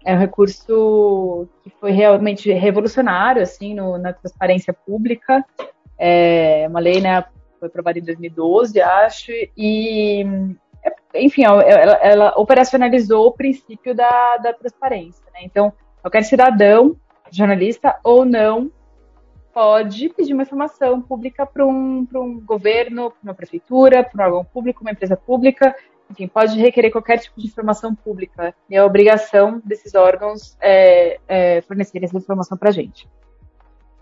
É 0.04 0.14
um 0.14 0.18
recurso 0.18 1.48
que 1.62 1.70
foi 1.78 1.90
realmente 1.90 2.50
revolucionário, 2.52 3.42
assim, 3.42 3.74
no, 3.74 3.98
na 3.98 4.12
transparência 4.12 4.72
pública. 4.72 5.44
É 5.98 6.66
uma 6.68 6.80
lei, 6.80 7.00
né, 7.00 7.22
foi 7.58 7.68
aprovada 7.68 7.98
em 7.98 8.02
2012, 8.02 8.80
acho, 8.80 9.30
e 9.56 10.24
enfim, 11.14 11.44
ela, 11.44 11.62
ela, 11.62 12.34
operacionalizou 12.36 13.26
o 13.26 13.32
princípio 13.32 13.94
da, 13.94 14.38
da 14.38 14.52
transparência. 14.52 15.24
Né? 15.34 15.40
Então, 15.42 15.72
qualquer 16.00 16.22
cidadão, 16.24 16.96
jornalista 17.30 17.98
ou 18.02 18.24
não, 18.24 18.70
pode 19.52 20.08
pedir 20.10 20.32
uma 20.32 20.42
informação 20.42 21.00
pública 21.00 21.44
para 21.44 21.66
um, 21.66 22.06
um 22.14 22.40
governo, 22.40 23.10
para 23.10 23.18
uma 23.22 23.34
prefeitura, 23.34 24.02
para 24.04 24.24
um 24.24 24.26
órgão 24.26 24.44
público, 24.44 24.82
uma 24.82 24.92
empresa 24.92 25.16
pública, 25.16 25.74
enfim, 26.10 26.26
pode 26.26 26.58
requerer 26.58 26.90
qualquer 26.90 27.18
tipo 27.18 27.40
de 27.40 27.46
informação 27.46 27.94
pública. 27.94 28.54
E 28.68 28.74
é 28.74 28.78
a 28.78 28.86
obrigação 28.86 29.60
desses 29.64 29.94
órgãos 29.94 30.56
é, 30.60 31.18
é 31.28 31.60
fornecerem 31.62 32.06
essa 32.06 32.16
informação 32.16 32.58
para 32.58 32.70
a 32.70 32.72
gente. 32.72 33.08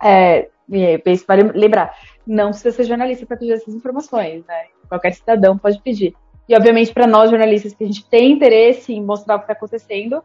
É, 0.03 0.49
e 0.71 1.03
vale 1.27 1.43
lembrar, 1.53 1.95
não 2.27 2.51
precisa 2.51 2.71
ser 2.71 2.85
jornalista 2.85 3.27
para 3.27 3.37
pedir 3.37 3.53
essas 3.53 3.75
informações, 3.75 4.45
né? 4.47 4.67
Qualquer 4.89 5.13
cidadão 5.15 5.59
pode 5.59 5.81
pedir. 5.83 6.15
E, 6.49 6.55
obviamente, 6.55 6.95
para 6.95 7.07
nós 7.07 7.31
jornalistas 7.31 7.75
que 7.75 7.85
a 7.85 7.87
gente 7.87 8.09
tem 8.09 8.33
interesse 8.33 8.93
em 8.93 9.03
mostrar 9.03 9.37
o 9.37 9.39
que 9.39 9.45
está 9.45 9.53
acontecendo, 9.53 10.23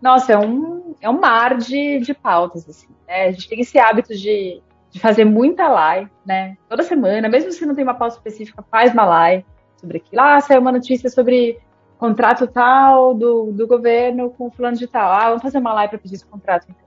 nossa, 0.00 0.32
é 0.32 0.38
um, 0.38 0.94
é 1.00 1.08
um 1.08 1.18
mar 1.18 1.56
de, 1.56 1.98
de 2.00 2.14
pautas, 2.14 2.68
assim, 2.68 2.88
né? 3.06 3.26
A 3.26 3.32
gente 3.32 3.48
tem 3.48 3.60
esse 3.60 3.78
hábito 3.78 4.14
de, 4.14 4.62
de 4.90 5.00
fazer 5.00 5.24
muita 5.24 5.68
live, 5.68 6.10
né? 6.24 6.56
Toda 6.68 6.82
semana, 6.82 7.28
mesmo 7.28 7.50
se 7.52 7.64
não 7.64 7.74
tem 7.74 7.84
uma 7.84 7.94
pauta 7.94 8.16
específica, 8.16 8.64
faz 8.70 8.92
uma 8.92 9.04
live 9.04 9.44
sobre 9.76 9.98
aquilo. 9.98 10.22
Ah, 10.22 10.40
saiu 10.40 10.60
uma 10.60 10.72
notícia 10.72 11.08
sobre 11.08 11.58
contrato 11.98 12.46
tal 12.46 13.14
do, 13.14 13.52
do 13.52 13.66
governo 13.66 14.30
com 14.30 14.50
fulano 14.50 14.76
de 14.76 14.86
tal. 14.86 15.10
Ah, 15.10 15.28
vamos 15.28 15.42
fazer 15.42 15.58
uma 15.58 15.72
live 15.72 15.90
para 15.90 15.98
pedir 15.98 16.16
esse 16.16 16.26
contrato, 16.26 16.66
então. 16.68 16.86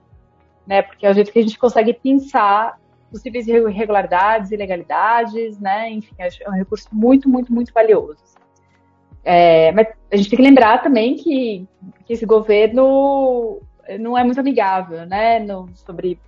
Né? 0.66 0.82
Porque 0.82 1.04
é 1.04 1.10
o 1.10 1.14
jeito 1.14 1.32
que 1.32 1.38
a 1.38 1.42
gente 1.42 1.58
consegue 1.58 1.92
pensar 1.92 2.78
possíveis 3.10 3.48
irregularidades, 3.48 4.52
ilegalidades, 4.52 5.58
né? 5.58 5.90
Enfim, 5.90 6.14
é 6.18 6.48
um 6.48 6.52
recurso 6.52 6.88
muito, 6.92 7.28
muito, 7.28 7.52
muito 7.52 7.72
valioso. 7.72 8.22
É, 9.24 9.70
mas 9.72 9.88
a 10.10 10.16
gente 10.16 10.30
tem 10.30 10.36
que 10.38 10.42
lembrar 10.42 10.82
também 10.82 11.14
que, 11.16 11.66
que 12.06 12.12
esse 12.12 12.24
governo 12.24 13.60
não 13.98 14.16
é 14.16 14.24
muito 14.24 14.40
amigável, 14.40 15.04
né, 15.06 15.38
no, 15.40 15.68
sobre 15.74 16.18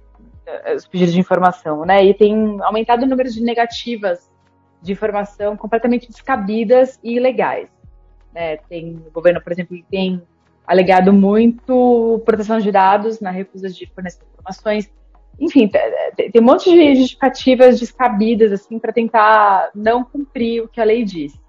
eh, 0.46 0.74
os 0.74 0.86
pedidos 0.86 1.14
de 1.14 1.20
informação, 1.20 1.84
né, 1.84 2.04
e 2.04 2.14
tem 2.14 2.60
aumentado 2.62 3.04
o 3.04 3.08
número 3.08 3.30
de 3.30 3.42
negativas 3.42 4.30
de 4.80 4.92
informação 4.92 5.56
completamente 5.56 6.08
descabidas 6.08 6.98
e 7.02 7.16
ilegais. 7.16 7.68
Né. 8.34 8.56
Tem 8.68 9.00
o 9.06 9.10
governo, 9.10 9.40
por 9.40 9.52
exemplo, 9.52 9.78
tem 9.90 10.20
alegado 10.66 11.12
muito 11.12 12.20
proteção 12.24 12.58
de 12.58 12.70
dados 12.72 13.20
na 13.20 13.30
recusa 13.30 13.68
de 13.68 13.86
fornecer 13.86 14.24
informações. 14.34 14.90
Enfim, 15.40 15.70
tem 16.16 16.40
um 16.40 16.44
monte 16.44 16.70
de 16.70 16.94
justificativas 16.96 17.80
descabidas 17.80 18.52
assim 18.52 18.78
para 18.78 18.92
tentar 18.92 19.70
não 19.74 20.04
cumprir 20.04 20.62
o 20.62 20.68
que 20.68 20.80
a 20.80 20.84
lei 20.84 21.04
diz 21.04 21.41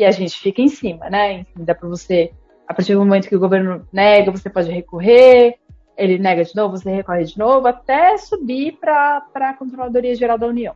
e 0.00 0.04
a 0.04 0.10
gente 0.10 0.38
fica 0.38 0.62
em 0.62 0.68
cima, 0.68 1.10
né? 1.10 1.40
Enfim, 1.40 1.62
dá 1.62 1.74
para 1.74 1.86
você, 1.86 2.32
a 2.66 2.72
partir 2.72 2.94
do 2.94 3.00
momento 3.00 3.28
que 3.28 3.36
o 3.36 3.40
governo 3.40 3.86
nega, 3.92 4.30
você 4.30 4.48
pode 4.48 4.70
recorrer, 4.70 5.58
ele 5.94 6.18
nega 6.18 6.42
de 6.42 6.56
novo, 6.56 6.78
você 6.78 6.90
recorre 6.90 7.24
de 7.24 7.38
novo, 7.38 7.66
até 7.66 8.16
subir 8.16 8.78
para 8.80 9.26
a 9.34 9.54
Controladoria 9.54 10.14
Geral 10.14 10.38
da 10.38 10.46
União 10.46 10.74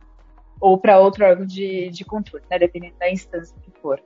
ou 0.61 0.77
para 0.77 0.99
outro 0.99 1.25
órgão 1.25 1.43
de, 1.43 1.89
de 1.89 2.05
controle, 2.05 2.45
né? 2.49 2.59
Dependendo 2.59 2.93
da 2.99 3.11
instância 3.11 3.57
que 3.63 3.71
for. 3.81 3.99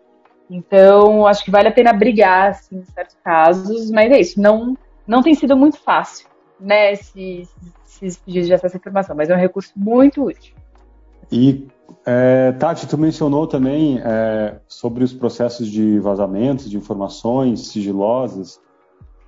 Então, 0.49 1.27
acho 1.27 1.43
que 1.43 1.51
vale 1.51 1.67
a 1.67 1.71
pena 1.71 1.91
brigar, 1.91 2.51
assim, 2.51 2.77
em 2.77 2.85
certos 2.85 3.17
casos, 3.21 3.91
mas 3.91 4.09
é 4.11 4.19
isso, 4.19 4.41
não, 4.41 4.75
não 5.05 5.21
tem 5.21 5.35
sido 5.35 5.55
muito 5.55 5.77
fácil, 5.77 6.27
né, 6.57 6.93
esses, 6.93 7.53
esses 7.85 8.17
pedidos 8.17 8.47
de 8.47 8.53
acesso 8.53 8.77
à 8.77 8.79
informação, 8.79 9.15
mas 9.15 9.29
é 9.29 9.35
um 9.35 9.39
recurso 9.39 9.73
muito 9.75 10.23
útil. 10.23 10.55
E 11.31 11.67
é, 12.05 12.51
Tati, 12.53 12.87
tu 12.87 12.97
mencionou 12.97 13.45
também 13.45 13.99
é, 13.99 14.59
sobre 14.67 15.03
os 15.03 15.13
processos 15.13 15.67
de 15.67 15.99
vazamentos 15.99 16.69
de 16.69 16.77
informações 16.77 17.67
sigilosas. 17.67 18.59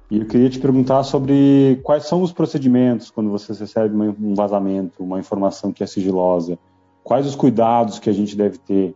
E 0.10 0.20
eu 0.20 0.26
queria 0.26 0.50
te 0.50 0.60
perguntar 0.60 1.04
sobre 1.04 1.80
quais 1.84 2.06
são 2.06 2.22
os 2.22 2.32
procedimentos 2.32 3.10
quando 3.10 3.30
você 3.30 3.54
recebe 3.54 3.96
um 3.96 4.34
vazamento, 4.34 5.04
uma 5.04 5.20
informação 5.20 5.72
que 5.72 5.84
é 5.84 5.88
sigilosa. 5.88 6.58
Quais 7.04 7.26
os 7.26 7.36
cuidados 7.36 8.00
que 8.00 8.10
a 8.10 8.14
gente 8.14 8.36
deve 8.36 8.58
ter 8.58 8.96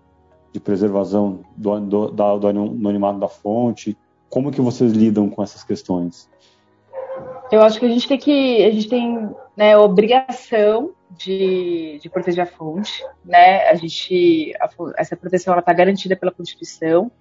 de 0.52 0.60
preservação 0.60 1.40
do, 1.56 1.80
do, 1.80 2.12
do 2.12 2.48
anonimato 2.48 3.20
da 3.20 3.28
fonte? 3.28 3.98
Como 4.30 4.52
que 4.52 4.62
vocês 4.62 4.92
lidam 4.92 5.30
com 5.30 5.42
essas 5.42 5.64
questões? 5.64 6.30
Eu 7.52 7.62
acho 7.62 7.80
que 7.80 7.86
a 7.86 7.90
gente 7.90 8.08
tem 8.08 8.18
que 8.18 8.66
a 8.66 8.72
gente 8.72 8.90
tem 8.90 9.30
né, 9.56 9.78
obrigação 9.78 10.94
de, 11.12 12.00
de 12.02 12.10
proteger 12.10 12.44
a 12.44 12.48
fonte, 12.48 13.04
né? 13.24 13.68
A 13.70 13.76
gente, 13.76 14.54
a, 14.60 14.70
essa 14.98 15.16
proteção 15.16 15.58
está 15.58 15.74
garantida 15.74 16.16
pela 16.16 16.32
Constituição 16.32 17.12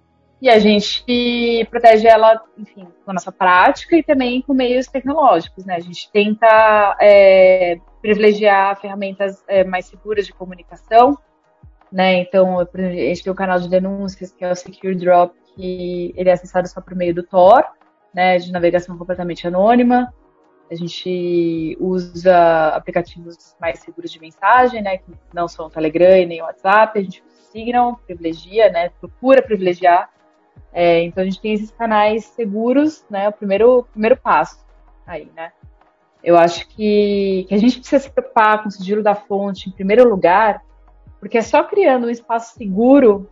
e 0.41 0.49
a 0.49 0.59
gente 0.59 1.65
protege 1.71 2.07
ela, 2.07 2.41
enfim, 2.57 2.87
com 3.03 3.11
a 3.11 3.13
nossa 3.13 3.31
prática 3.31 3.95
e 3.95 4.03
também 4.03 4.41
com 4.41 4.53
meios 4.53 4.87
tecnológicos, 4.87 5.65
né? 5.65 5.75
A 5.75 5.79
gente 5.79 6.11
tenta 6.11 6.97
é, 6.99 7.77
privilegiar 8.01 8.79
ferramentas 8.79 9.43
é, 9.47 9.63
mais 9.63 9.85
seguras 9.85 10.25
de 10.25 10.33
comunicação, 10.33 11.17
né? 11.91 12.19
Então, 12.19 12.59
a 12.59 12.65
gente 12.65 13.23
tem 13.23 13.31
o 13.31 13.33
um 13.33 13.37
canal 13.37 13.59
de 13.59 13.69
denúncias 13.69 14.31
que 14.31 14.43
é 14.43 14.51
o 14.51 14.55
Secure 14.55 14.95
Drop, 14.95 15.33
que 15.55 16.13
ele 16.17 16.29
é 16.29 16.33
acessado 16.33 16.67
só 16.67 16.81
por 16.81 16.95
meio 16.95 17.15
do 17.15 17.23
Tor, 17.23 17.63
né? 18.15 18.37
De 18.37 18.51
navegação 18.51 18.97
completamente 18.97 19.45
anônima. 19.45 20.11
A 20.71 20.73
gente 20.73 21.77
usa 21.79 22.69
aplicativos 22.69 23.55
mais 23.61 23.79
seguros 23.79 24.11
de 24.11 24.19
mensagem, 24.19 24.81
né, 24.81 24.97
que 24.97 25.11
não 25.31 25.47
são 25.47 25.67
o 25.67 25.69
Telegram 25.69 26.17
e 26.17 26.25
nem 26.25 26.41
o 26.41 26.45
WhatsApp. 26.45 26.97
A 26.97 27.03
gente 27.03 27.21
usa 27.21 27.39
o 27.39 27.51
Signal, 27.51 27.97
privilegia, 28.07 28.71
né, 28.71 28.89
procura 28.99 29.43
privilegiar. 29.43 30.09
É, 30.73 31.03
então 31.03 31.21
a 31.21 31.25
gente 31.25 31.39
tem 31.39 31.53
esses 31.53 31.69
canais 31.69 32.25
seguros, 32.25 33.05
né, 33.09 33.29
o 33.29 33.31
primeiro, 33.31 33.83
primeiro 33.91 34.17
passo 34.17 34.65
aí, 35.05 35.29
né. 35.35 35.51
Eu 36.23 36.35
acho 36.35 36.67
que, 36.69 37.45
que 37.47 37.53
a 37.53 37.57
gente 37.59 37.77
precisa 37.77 38.01
se 38.01 38.09
preocupar 38.09 38.63
com 38.63 38.69
o 38.69 38.71
sigilo 38.71 39.03
da 39.03 39.13
fonte 39.13 39.69
em 39.69 39.71
primeiro 39.71 40.09
lugar, 40.09 40.63
porque 41.19 41.37
é 41.37 41.41
só 41.43 41.63
criando 41.63 42.07
um 42.07 42.09
espaço 42.09 42.55
seguro 42.55 43.29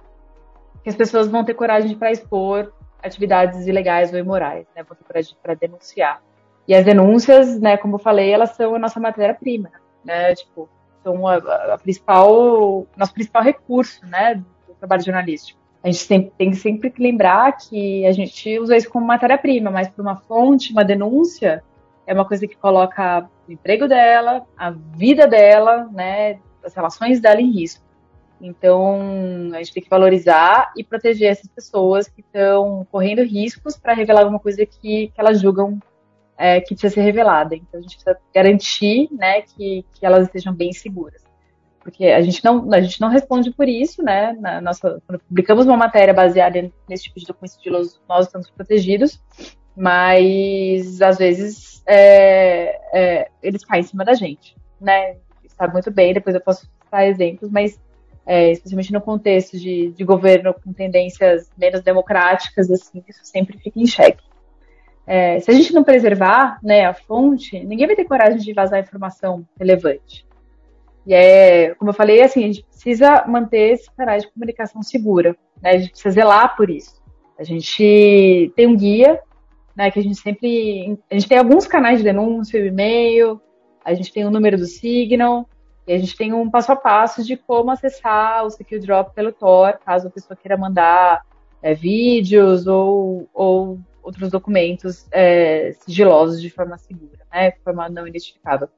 que 0.83 0.89
as 0.89 0.95
pessoas 0.95 1.27
vão 1.27 1.43
ter 1.43 1.55
coragem 1.55 1.97
para 1.97 2.11
expor 2.11 2.71
atividades 3.03 3.67
ilegais 3.67 4.11
ou 4.13 4.19
imorais, 4.19 4.65
né, 4.75 4.83
para 5.41 5.53
denunciar. 5.55 6.21
E 6.67 6.73
as 6.73 6.85
denúncias, 6.85 7.59
né, 7.59 7.75
como 7.77 7.95
eu 7.95 7.99
falei, 7.99 8.31
elas 8.31 8.51
são 8.51 8.75
a 8.75 8.79
nossa 8.79 8.99
matéria-prima, 8.99 9.69
né? 10.03 10.33
Tipo, 10.33 10.69
são 11.03 11.27
a, 11.27 11.35
a, 11.35 11.77
principal, 11.77 12.87
nosso 12.95 13.13
principal 13.13 13.43
recurso, 13.43 14.05
né, 14.05 14.35
do 14.35 14.73
trabalho 14.79 15.03
jornalístico. 15.03 15.59
A 15.83 15.91
gente 15.91 16.07
tem, 16.07 16.31
tem 16.37 16.53
sempre 16.53 16.89
que 16.89 17.03
lembrar 17.03 17.51
que 17.57 18.05
a 18.05 18.13
gente 18.13 18.57
usa 18.57 18.77
isso 18.77 18.89
como 18.89 19.05
matéria-prima, 19.05 19.69
mas 19.69 19.89
para 19.89 20.01
uma 20.01 20.15
fonte, 20.15 20.71
uma 20.71 20.85
denúncia, 20.85 21.61
é 22.07 22.13
uma 22.13 22.25
coisa 22.25 22.47
que 22.47 22.55
coloca 22.55 23.29
o 23.47 23.51
emprego 23.51 23.85
dela, 23.85 24.45
a 24.57 24.71
vida 24.71 25.27
dela, 25.27 25.89
né, 25.91 26.39
as 26.63 26.73
relações 26.73 27.19
dela 27.19 27.41
em 27.41 27.51
risco. 27.51 27.82
Então, 28.45 29.51
a 29.53 29.57
gente 29.59 29.73
tem 29.73 29.83
que 29.83 29.89
valorizar 29.89 30.73
e 30.75 30.83
proteger 30.83 31.31
essas 31.31 31.47
pessoas 31.47 32.09
que 32.09 32.19
estão 32.19 32.85
correndo 32.91 33.23
riscos 33.23 33.77
para 33.77 33.93
revelar 33.93 34.19
alguma 34.19 34.39
coisa 34.39 34.65
que, 34.65 35.07
que 35.07 35.13
elas 35.15 35.39
julgam 35.39 35.79
é, 36.37 36.59
que 36.59 36.75
precisa 36.75 36.93
ser 36.93 37.01
revelada. 37.01 37.55
Então 37.55 37.79
a 37.79 37.81
gente 37.81 37.95
precisa 37.95 38.17
garantir 38.35 39.07
né, 39.13 39.43
que, 39.43 39.85
que 39.93 40.05
elas 40.05 40.25
estejam 40.25 40.53
bem 40.53 40.73
seguras. 40.73 41.23
porque 41.81 42.07
a 42.07 42.21
gente 42.21 42.43
não, 42.43 42.69
a 42.73 42.81
gente 42.81 42.99
não 42.99 43.07
responde 43.07 43.49
por 43.51 43.69
isso, 43.69 44.03
né? 44.03 44.33
Na 44.33 44.59
nossa, 44.59 45.01
quando 45.07 45.19
publicamos 45.19 45.65
uma 45.65 45.77
matéria 45.77 46.13
baseada 46.13 46.69
nesse 46.89 47.03
tipo 47.03 47.21
de 47.21 47.25
documento 47.25 47.53
sigiloso, 47.53 48.01
nós 48.09 48.25
estamos 48.25 48.49
protegidos, 48.49 49.21
mas 49.73 51.01
às 51.01 51.17
vezes 51.17 51.81
é, 51.85 52.77
é, 52.93 53.31
eles 53.41 53.63
caem 53.63 53.81
em 53.81 53.87
cima 53.87 54.03
da 54.03 54.13
gente, 54.13 54.53
né? 54.81 55.15
Sabe 55.47 55.71
muito 55.71 55.91
bem, 55.91 56.13
depois 56.13 56.35
eu 56.35 56.41
posso 56.41 56.65
citar 56.65 57.07
exemplos, 57.07 57.49
mas 57.49 57.79
é, 58.25 58.51
especialmente 58.51 58.93
no 58.93 59.01
contexto 59.01 59.57
de, 59.57 59.91
de, 59.91 60.03
governo 60.03 60.53
com 60.53 60.71
tendências 60.71 61.51
menos 61.57 61.81
democráticas, 61.81 62.71
assim, 62.71 63.03
isso 63.07 63.19
sempre 63.23 63.57
fica 63.57 63.79
em 63.79 63.85
xeque. 63.85 64.23
É, 65.05 65.39
se 65.39 65.51
a 65.51 65.53
gente 65.53 65.73
não 65.73 65.83
preservar 65.83 66.59
né, 66.63 66.85
a 66.85 66.93
fonte, 66.93 67.59
ninguém 67.59 67.87
vai 67.87 67.95
ter 67.95 68.05
coragem 68.05 68.39
de 68.39 68.53
vazar 68.53 68.79
informação 68.79 69.45
relevante. 69.59 70.25
E 71.05 71.13
é, 71.13 71.75
como 71.75 71.89
eu 71.89 71.93
falei, 71.95 72.21
assim, 72.21 72.43
a 72.43 72.47
gente 72.47 72.63
precisa 72.63 73.25
manter 73.27 73.73
esse 73.73 73.91
canal 73.91 74.17
de 74.17 74.31
comunicação 74.31 74.81
segura, 74.81 75.35
né? 75.61 75.71
A 75.71 75.77
gente 75.77 75.91
precisa 75.91 76.11
zelar 76.11 76.55
por 76.55 76.69
isso. 76.69 77.01
A 77.37 77.43
gente 77.43 78.53
tem 78.55 78.67
um 78.67 78.77
guia, 78.77 79.19
né, 79.75 79.91
que 79.91 79.99
a 79.99 80.03
gente 80.03 80.15
sempre, 80.15 80.97
a 81.11 81.15
gente 81.15 81.27
tem 81.27 81.37
alguns 81.37 81.67
canais 81.67 81.97
de 81.97 82.05
denúncia, 82.05 82.61
o 82.61 82.65
e-mail, 82.65 83.41
a 83.83 83.93
gente 83.93 84.13
tem 84.13 84.23
o 84.25 84.31
número 84.31 84.57
do 84.57 84.65
Signal, 84.65 85.47
e 85.85 85.93
a 85.93 85.97
gente 85.97 86.15
tem 86.15 86.33
um 86.33 86.49
passo 86.49 86.71
a 86.71 86.75
passo 86.75 87.23
de 87.23 87.35
como 87.35 87.71
acessar 87.71 88.45
o 88.45 88.49
Secure 88.49 88.79
Drop 88.79 89.13
pelo 89.13 89.31
Tor, 89.31 89.79
caso 89.85 90.07
a 90.07 90.11
pessoa 90.11 90.37
queira 90.37 90.57
mandar 90.57 91.25
é, 91.61 91.73
vídeos 91.73 92.67
ou, 92.67 93.27
ou 93.33 93.79
outros 94.01 94.29
documentos 94.29 95.07
é, 95.11 95.73
sigilosos 95.79 96.41
de 96.41 96.49
forma 96.49 96.77
segura, 96.77 97.19
né, 97.31 97.51
de 97.51 97.59
forma 97.59 97.89
não 97.89 98.07
identificável. 98.07 98.69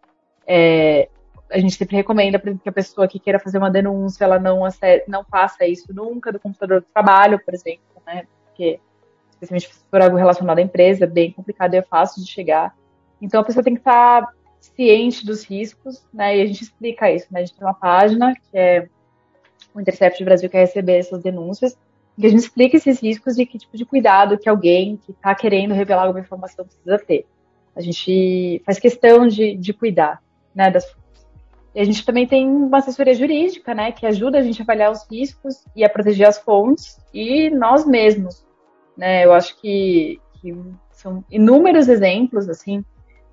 É, 0.47 1.09
a 1.51 1.59
gente 1.59 1.75
sempre 1.75 1.95
recomenda, 1.95 2.39
que 2.39 2.69
a 2.69 2.71
pessoa 2.71 3.07
que 3.07 3.19
queira 3.19 3.39
fazer 3.39 3.57
uma 3.57 3.69
denúncia, 3.69 4.23
ela 4.23 4.39
não, 4.39 4.61
não 5.07 5.23
faça 5.23 5.65
isso 5.65 5.93
nunca 5.93 6.31
do 6.31 6.39
computador 6.39 6.81
do 6.81 6.87
trabalho, 6.91 7.39
por 7.43 7.53
exemplo, 7.53 8.01
né? 8.05 8.25
Porque, 8.45 8.79
especialmente 9.29 9.73
se 9.73 9.85
for 9.89 10.01
algo 10.01 10.17
relacionado 10.17 10.57
à 10.57 10.61
empresa, 10.61 11.03
é 11.03 11.07
bem 11.07 11.31
complicado 11.31 11.75
e 11.75 11.77
é 11.77 11.81
fácil 11.81 12.23
de 12.23 12.29
chegar. 12.29 12.75
Então, 13.21 13.41
a 13.41 13.43
pessoa 13.43 13.63
tem 13.63 13.75
que 13.75 13.79
estar 13.79 14.27
ciente 14.65 15.25
dos 15.25 15.43
riscos, 15.43 16.05
né? 16.13 16.37
E 16.37 16.41
a 16.41 16.45
gente 16.45 16.63
explica 16.63 17.11
isso, 17.11 17.27
né? 17.31 17.41
A 17.41 17.45
gente 17.45 17.55
tem 17.55 17.67
uma 17.67 17.73
página 17.73 18.33
que 18.33 18.57
é 18.57 18.87
o 19.73 19.81
Intercept 19.81 20.23
Brasil 20.23 20.49
quer 20.49 20.59
receber 20.59 20.97
essas 20.97 21.21
denúncias, 21.21 21.77
que 22.17 22.25
a 22.25 22.29
gente 22.29 22.39
explica 22.39 22.77
esses 22.77 23.01
riscos 23.01 23.37
e 23.37 23.45
que 23.45 23.57
tipo 23.57 23.75
de 23.75 23.85
cuidado 23.85 24.37
que 24.37 24.47
alguém 24.47 24.97
que 24.97 25.11
está 25.11 25.35
querendo 25.35 25.73
revelar 25.73 26.03
alguma 26.03 26.21
informação 26.21 26.65
precisa 26.65 26.97
ter. 26.97 27.25
A 27.75 27.81
gente 27.81 28.61
faz 28.65 28.79
questão 28.79 29.27
de, 29.27 29.55
de 29.57 29.73
cuidar 29.73 30.21
né, 30.53 30.71
das 30.71 30.85
e 31.75 31.81
a 31.81 31.83
gente 31.83 32.05
também 32.05 32.25
tem 32.25 32.47
uma 32.47 32.77
assessoria 32.77 33.13
jurídica, 33.13 33.75
né, 33.75 33.91
que 33.91 34.05
ajuda 34.05 34.39
a 34.39 34.41
gente 34.41 34.61
a 34.61 34.63
avaliar 34.63 34.91
os 34.93 35.05
riscos 35.11 35.65
e 35.75 35.83
a 35.83 35.89
proteger 35.89 36.25
as 36.25 36.39
fontes 36.39 36.97
e 37.13 37.49
nós 37.49 37.85
mesmos, 37.85 38.45
né? 38.97 39.25
Eu 39.25 39.33
acho 39.33 39.59
que, 39.59 40.21
que 40.39 40.55
são 40.91 41.21
inúmeros 41.29 41.89
exemplos, 41.89 42.47
assim, 42.47 42.81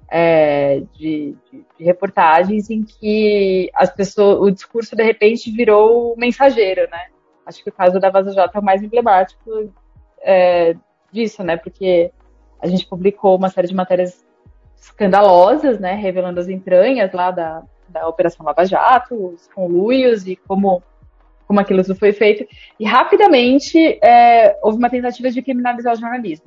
é, 0.08 0.80
de, 0.94 1.36
de, 1.50 1.64
de, 1.78 1.84
reportagens 1.84 2.70
em 2.70 2.82
que 2.82 3.70
as 3.74 3.90
pessoas, 3.90 4.40
o 4.40 4.50
discurso 4.50 4.94
de 4.94 5.02
repente 5.02 5.50
virou 5.50 6.14
mensageiro, 6.16 6.82
né? 6.90 7.06
Acho 7.46 7.62
que 7.62 7.70
o 7.70 7.72
caso 7.72 7.98
da 7.98 8.10
Vaza 8.10 8.32
Jato 8.32 8.56
é 8.56 8.60
o 8.60 8.64
mais 8.64 8.82
emblemático 8.82 9.72
é, 10.20 10.76
disso, 11.10 11.42
né? 11.42 11.56
Porque 11.56 12.12
a 12.60 12.66
gente 12.66 12.86
publicou 12.86 13.36
uma 13.36 13.48
série 13.48 13.68
de 13.68 13.74
matérias 13.74 14.24
escandalosas, 14.76 15.80
né? 15.80 15.94
Revelando 15.94 16.40
as 16.40 16.48
entranhas 16.48 17.12
lá 17.12 17.30
da, 17.30 17.62
da 17.88 18.06
Operação 18.08 18.44
Lava 18.44 18.64
Jato, 18.64 19.14
os 19.14 19.48
conluios 19.48 20.26
e 20.26 20.36
como, 20.36 20.82
como 21.46 21.60
aquilo 21.60 21.82
tudo 21.82 21.98
foi 21.98 22.12
feito. 22.12 22.46
E 22.78 22.84
rapidamente 22.84 23.98
é, 24.02 24.58
houve 24.62 24.78
uma 24.78 24.90
tentativa 24.90 25.30
de 25.30 25.42
criminalizar 25.42 25.94
o 25.94 25.98
jornalismo, 25.98 26.46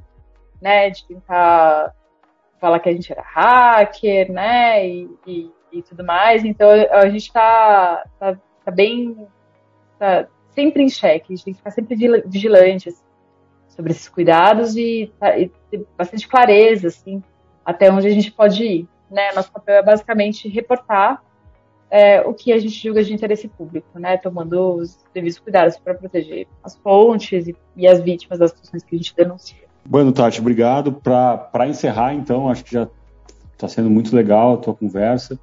né? 0.62 0.89
De 0.89 1.05
tentar 1.05 1.93
falar 2.59 2.79
que 2.79 2.89
a 2.89 2.93
gente 2.93 3.12
era 3.12 3.21
hacker, 3.21 4.31
né? 4.31 4.88
E, 4.88 5.09
e, 5.25 5.51
e 5.72 5.81
tudo 5.81 6.03
mais. 6.03 6.44
Então 6.44 6.70
a 6.70 7.09
gente 7.09 7.27
está 7.27 8.03
tá, 8.20 8.37
tá 8.63 8.72
bem. 8.72 9.27
Tá 10.00 10.27
sempre 10.51 10.83
em 10.83 10.89
xeque, 10.89 11.33
a 11.33 11.35
gente 11.35 11.46
tem 11.46 11.53
que 11.53 11.59
ficar 11.59 11.72
sempre 11.72 11.96
vigilantes 12.25 13.03
sobre 13.68 13.91
esses 13.91 14.07
cuidados 14.07 14.77
e, 14.77 15.11
tá, 15.20 15.37
e 15.37 15.51
ter 15.70 15.85
bastante 15.98 16.27
clareza, 16.27 16.87
assim, 16.87 17.22
até 17.63 17.91
onde 17.91 18.07
a 18.07 18.11
gente 18.11 18.31
pode 18.31 18.63
ir. 18.63 18.87
Né? 19.11 19.33
Nosso 19.33 19.51
papel 19.51 19.75
é 19.75 19.83
basicamente 19.83 20.48
reportar 20.48 21.22
é, 21.89 22.22
o 22.22 22.33
que 22.33 22.51
a 22.51 22.57
gente 22.57 22.75
julga 22.75 23.03
de 23.03 23.13
interesse 23.13 23.48
público, 23.48 24.00
né? 24.00 24.18
Tomando 24.18 24.75
os 24.75 25.03
devidos 25.13 25.39
cuidados 25.39 25.77
para 25.77 25.94
proteger 25.94 26.48
as 26.63 26.75
fontes 26.77 27.48
e, 27.48 27.55
e, 27.75 27.87
as 27.87 28.01
vítimas 28.01 28.39
das 28.39 28.51
situações 28.51 28.83
que 28.83 28.96
a 28.96 28.98
gente 28.98 29.15
denuncia. 29.15 29.64
Bueno, 29.87 30.11
Tati, 30.11 30.39
obrigado. 30.39 30.91
Para 30.93 31.67
encerrar, 31.67 32.13
então, 32.13 32.50
acho 32.50 32.63
que 32.63 32.74
já 32.74 32.87
está 33.53 33.67
sendo 33.67 33.89
muito 33.89 34.15
legal 34.15 34.55
a 34.55 34.57
tua 34.57 34.74
conversa. 34.74 35.39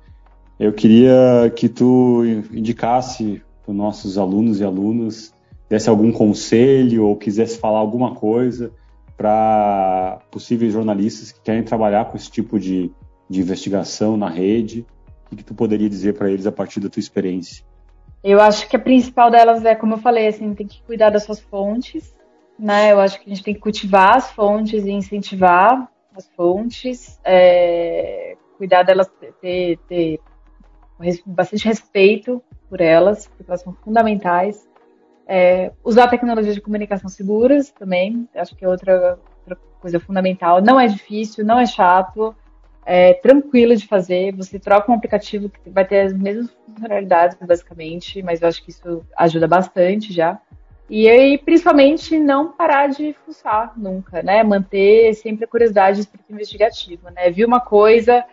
Eu 0.58 0.72
queria 0.72 1.52
que 1.54 1.68
tu 1.68 2.24
indicasse 2.52 3.42
para 3.62 3.72
os 3.72 3.76
nossos 3.76 4.18
alunos 4.18 4.60
e 4.60 4.64
alunas, 4.64 5.32
desse 5.68 5.88
algum 5.88 6.12
conselho 6.12 7.06
ou 7.06 7.16
quisesse 7.16 7.58
falar 7.58 7.78
alguma 7.78 8.14
coisa 8.14 8.72
para 9.16 10.20
possíveis 10.30 10.72
jornalistas 10.72 11.32
que 11.32 11.40
querem 11.40 11.62
trabalhar 11.62 12.06
com 12.06 12.16
esse 12.16 12.30
tipo 12.30 12.58
de, 12.58 12.90
de 13.30 13.40
investigação 13.40 14.16
na 14.16 14.28
rede 14.28 14.84
o 15.32 15.36
que 15.36 15.42
tu 15.42 15.54
poderia 15.54 15.88
dizer 15.88 16.14
para 16.14 16.30
eles 16.30 16.46
a 16.46 16.52
partir 16.52 16.78
da 16.80 16.88
tua 16.88 17.00
experiência? 17.00 17.64
Eu 18.22 18.40
acho 18.40 18.68
que 18.68 18.76
a 18.76 18.78
principal 18.78 19.30
delas 19.30 19.64
é, 19.64 19.74
como 19.74 19.94
eu 19.94 19.98
falei, 19.98 20.28
assim, 20.28 20.54
tem 20.54 20.66
que 20.66 20.82
cuidar 20.82 21.10
das 21.10 21.24
suas 21.24 21.40
fontes, 21.40 22.14
né? 22.62 22.92
Eu 22.92 23.00
acho 23.00 23.20
que 23.20 23.28
a 23.28 23.34
gente 23.34 23.42
tem 23.42 23.54
que 23.54 23.60
cultivar 23.60 24.16
as 24.16 24.30
fontes 24.30 24.84
e 24.84 24.90
incentivar 24.92 25.90
as 26.14 26.28
fontes, 26.36 27.18
é, 27.24 28.36
cuidar 28.56 28.84
delas, 28.84 29.10
ter, 29.40 29.78
ter 29.88 30.20
bastante 31.26 31.66
respeito 31.66 32.40
por 32.68 32.80
elas, 32.80 33.26
porque 33.26 33.50
elas 33.50 33.62
são 33.62 33.72
fundamentais. 33.72 34.68
É, 35.26 35.72
usar 35.82 36.06
tecnologias 36.06 36.54
de 36.54 36.60
comunicação 36.60 37.08
seguras 37.08 37.70
também, 37.70 38.28
acho 38.34 38.54
que 38.54 38.64
é 38.64 38.68
outra, 38.68 39.18
outra 39.40 39.58
coisa 39.80 39.98
fundamental. 39.98 40.62
Não 40.62 40.78
é 40.78 40.86
difícil, 40.86 41.44
não 41.44 41.58
é 41.58 41.66
chato, 41.66 42.32
é 42.86 43.14
tranquilo 43.14 43.74
de 43.74 43.88
fazer. 43.88 44.36
Você 44.36 44.60
troca 44.60 44.92
um 44.92 44.94
aplicativo 44.94 45.48
que 45.48 45.68
vai 45.68 45.84
ter 45.84 46.02
as 46.02 46.12
mesmas 46.12 46.48
funcionalidades, 46.64 47.36
basicamente, 47.40 48.22
mas 48.22 48.40
eu 48.40 48.46
acho 48.46 48.62
que 48.62 48.70
isso 48.70 49.04
ajuda 49.16 49.48
bastante 49.48 50.12
já. 50.12 50.40
E 50.88 51.08
aí, 51.08 51.38
principalmente, 51.38 52.18
não 52.18 52.52
parar 52.52 52.88
de 52.88 53.14
fuçar 53.24 53.72
nunca, 53.76 54.22
né? 54.22 54.42
Manter 54.42 55.14
sempre 55.14 55.44
a 55.44 55.48
curiosidade 55.48 56.06
investigativa, 56.28 57.10
né? 57.10 57.30
Viu 57.30 57.46
uma 57.46 57.60
coisa, 57.60 58.24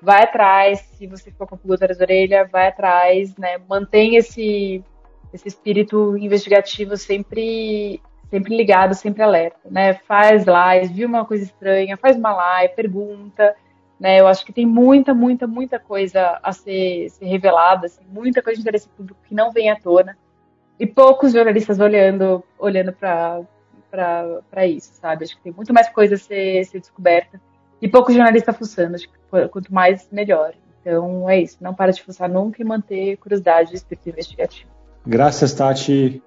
vai 0.00 0.22
atrás. 0.22 0.80
Se 0.96 1.06
você 1.06 1.30
ficou 1.30 1.46
com 1.46 1.56
pulga 1.56 1.74
atrás 1.74 1.98
da 1.98 2.04
orelha, 2.04 2.44
vai 2.44 2.68
atrás, 2.68 3.36
né? 3.36 3.58
Mantém 3.68 4.16
esse, 4.16 4.84
esse 5.32 5.48
espírito 5.48 6.16
investigativo 6.16 6.96
sempre 6.96 8.00
sempre 8.30 8.56
ligado, 8.56 8.94
sempre 8.94 9.22
alerta, 9.22 9.68
né? 9.70 9.94
Faz 9.94 10.44
live, 10.44 10.92
viu 10.92 11.08
uma 11.08 11.24
coisa 11.24 11.44
estranha, 11.44 11.96
faz 11.96 12.16
uma 12.16 12.34
live, 12.34 12.74
pergunta, 12.74 13.54
né? 13.98 14.20
Eu 14.20 14.26
acho 14.26 14.44
que 14.44 14.52
tem 14.52 14.66
muita, 14.66 15.14
muita, 15.14 15.46
muita 15.46 15.78
coisa 15.78 16.38
a 16.42 16.52
ser, 16.52 17.10
ser 17.10 17.26
revelada, 17.26 17.86
assim, 17.86 18.04
muita 18.08 18.42
coisa 18.42 18.56
de 18.56 18.62
interesse 18.62 18.88
público 18.88 19.20
que 19.24 19.34
não 19.34 19.52
vem 19.52 19.70
à 19.70 19.76
tona. 19.76 20.18
E 20.78 20.86
poucos 20.86 21.32
jornalistas 21.32 21.78
olhando, 21.78 22.42
olhando 22.58 22.92
para 22.92 24.66
isso, 24.66 24.92
sabe? 24.94 25.24
Acho 25.24 25.36
que 25.36 25.42
tem 25.42 25.52
muito 25.52 25.72
mais 25.72 25.88
coisa 25.88 26.16
a 26.16 26.18
ser, 26.18 26.64
ser 26.64 26.80
descoberta. 26.80 27.40
E 27.80 27.88
poucos 27.88 28.14
jornalistas 28.14 28.56
fuçando. 28.56 28.96
Acho 28.96 29.08
que 29.08 29.48
quanto 29.48 29.72
mais, 29.72 30.08
melhor. 30.10 30.54
Então 30.80 31.28
é 31.30 31.40
isso. 31.40 31.58
Não 31.60 31.74
para 31.74 31.92
de 31.92 32.02
fuçar 32.02 32.28
nunca 32.28 32.60
e 32.60 32.64
manter 32.64 33.16
curiosidade 33.18 33.72
e 33.72 33.76
espírito 33.76 34.08
investigativo. 34.08 34.70
Graças, 35.06 35.52
Tati. 35.54 36.22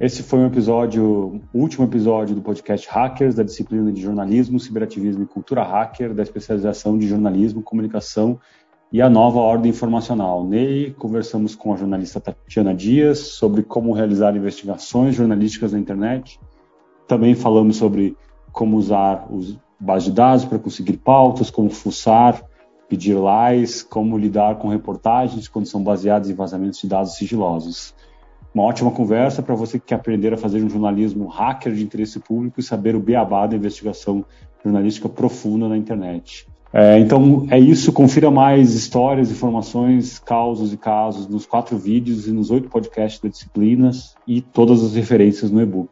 Esse 0.00 0.22
foi 0.22 0.38
um 0.38 0.46
episódio, 0.46 1.40
o 1.52 1.58
último 1.58 1.84
episódio 1.84 2.34
do 2.34 2.40
podcast 2.40 2.88
Hackers, 2.88 3.34
da 3.34 3.42
disciplina 3.42 3.92
de 3.92 4.00
jornalismo, 4.00 4.58
ciberativismo 4.58 5.22
e 5.22 5.26
cultura 5.26 5.62
hacker, 5.62 6.14
da 6.14 6.22
especialização 6.22 6.98
de 6.98 7.06
jornalismo, 7.06 7.62
comunicação 7.62 8.40
e 8.92 9.00
a 9.00 9.08
nova 9.08 9.38
ordem 9.38 9.70
informacional. 9.70 10.44
Nele, 10.44 10.92
conversamos 10.92 11.54
com 11.54 11.72
a 11.72 11.76
jornalista 11.76 12.20
Tatiana 12.20 12.74
Dias 12.74 13.18
sobre 13.18 13.62
como 13.62 13.92
realizar 13.92 14.36
investigações 14.36 15.14
jornalísticas 15.14 15.72
na 15.72 15.78
internet. 15.78 16.38
Também 17.08 17.34
falamos 17.34 17.76
sobre 17.76 18.16
como 18.52 18.76
usar 18.76 19.26
os 19.30 19.58
bases 19.80 20.10
de 20.10 20.12
dados 20.12 20.44
para 20.44 20.58
conseguir 20.58 20.98
pautas, 20.98 21.50
como 21.50 21.70
fuçar, 21.70 22.44
pedir 22.86 23.14
likes, 23.14 23.82
como 23.82 24.18
lidar 24.18 24.58
com 24.58 24.68
reportagens 24.68 25.48
quando 25.48 25.66
são 25.66 25.82
baseadas 25.82 26.28
em 26.28 26.34
vazamentos 26.34 26.78
de 26.78 26.86
dados 26.86 27.14
sigilosos. 27.14 27.94
Uma 28.54 28.64
ótima 28.64 28.90
conversa 28.90 29.42
para 29.42 29.54
você 29.54 29.78
que 29.78 29.86
quer 29.86 29.94
aprender 29.94 30.34
a 30.34 30.36
fazer 30.36 30.62
um 30.62 30.68
jornalismo 30.68 31.26
hacker 31.26 31.72
de 31.72 31.82
interesse 31.82 32.20
público 32.20 32.60
e 32.60 32.62
saber 32.62 32.94
o 32.94 33.00
beabá 33.00 33.46
da 33.46 33.56
investigação 33.56 34.22
jornalística 34.62 35.08
profunda 35.08 35.66
na 35.66 35.78
internet. 35.78 36.46
É, 36.72 36.98
então 36.98 37.46
é 37.50 37.58
isso. 37.58 37.92
Confira 37.92 38.30
mais 38.30 38.74
histórias, 38.74 39.30
informações, 39.30 40.18
causos 40.18 40.72
e 40.72 40.76
casos 40.76 41.28
nos 41.28 41.44
quatro 41.44 41.76
vídeos 41.76 42.26
e 42.26 42.32
nos 42.32 42.50
oito 42.50 42.68
podcasts 42.68 43.20
da 43.20 43.28
Disciplinas 43.28 44.14
e 44.26 44.40
todas 44.40 44.82
as 44.82 44.94
referências 44.94 45.50
no 45.50 45.60
e-book. 45.60 45.90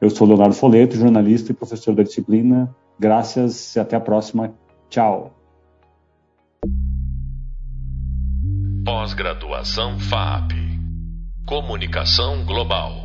Eu 0.00 0.10
sou 0.10 0.26
Leonardo 0.26 0.54
Foleto, 0.54 0.96
jornalista 0.96 1.52
e 1.52 1.54
professor 1.54 1.94
da 1.94 2.02
disciplina. 2.02 2.74
Graças 2.98 3.74
e 3.76 3.80
até 3.80 3.96
a 3.96 4.00
próxima. 4.00 4.52
Tchau. 4.90 5.32
Pós-graduação 8.84 9.98
FAP 9.98 10.52
Comunicação 11.46 12.44
Global. 12.44 13.03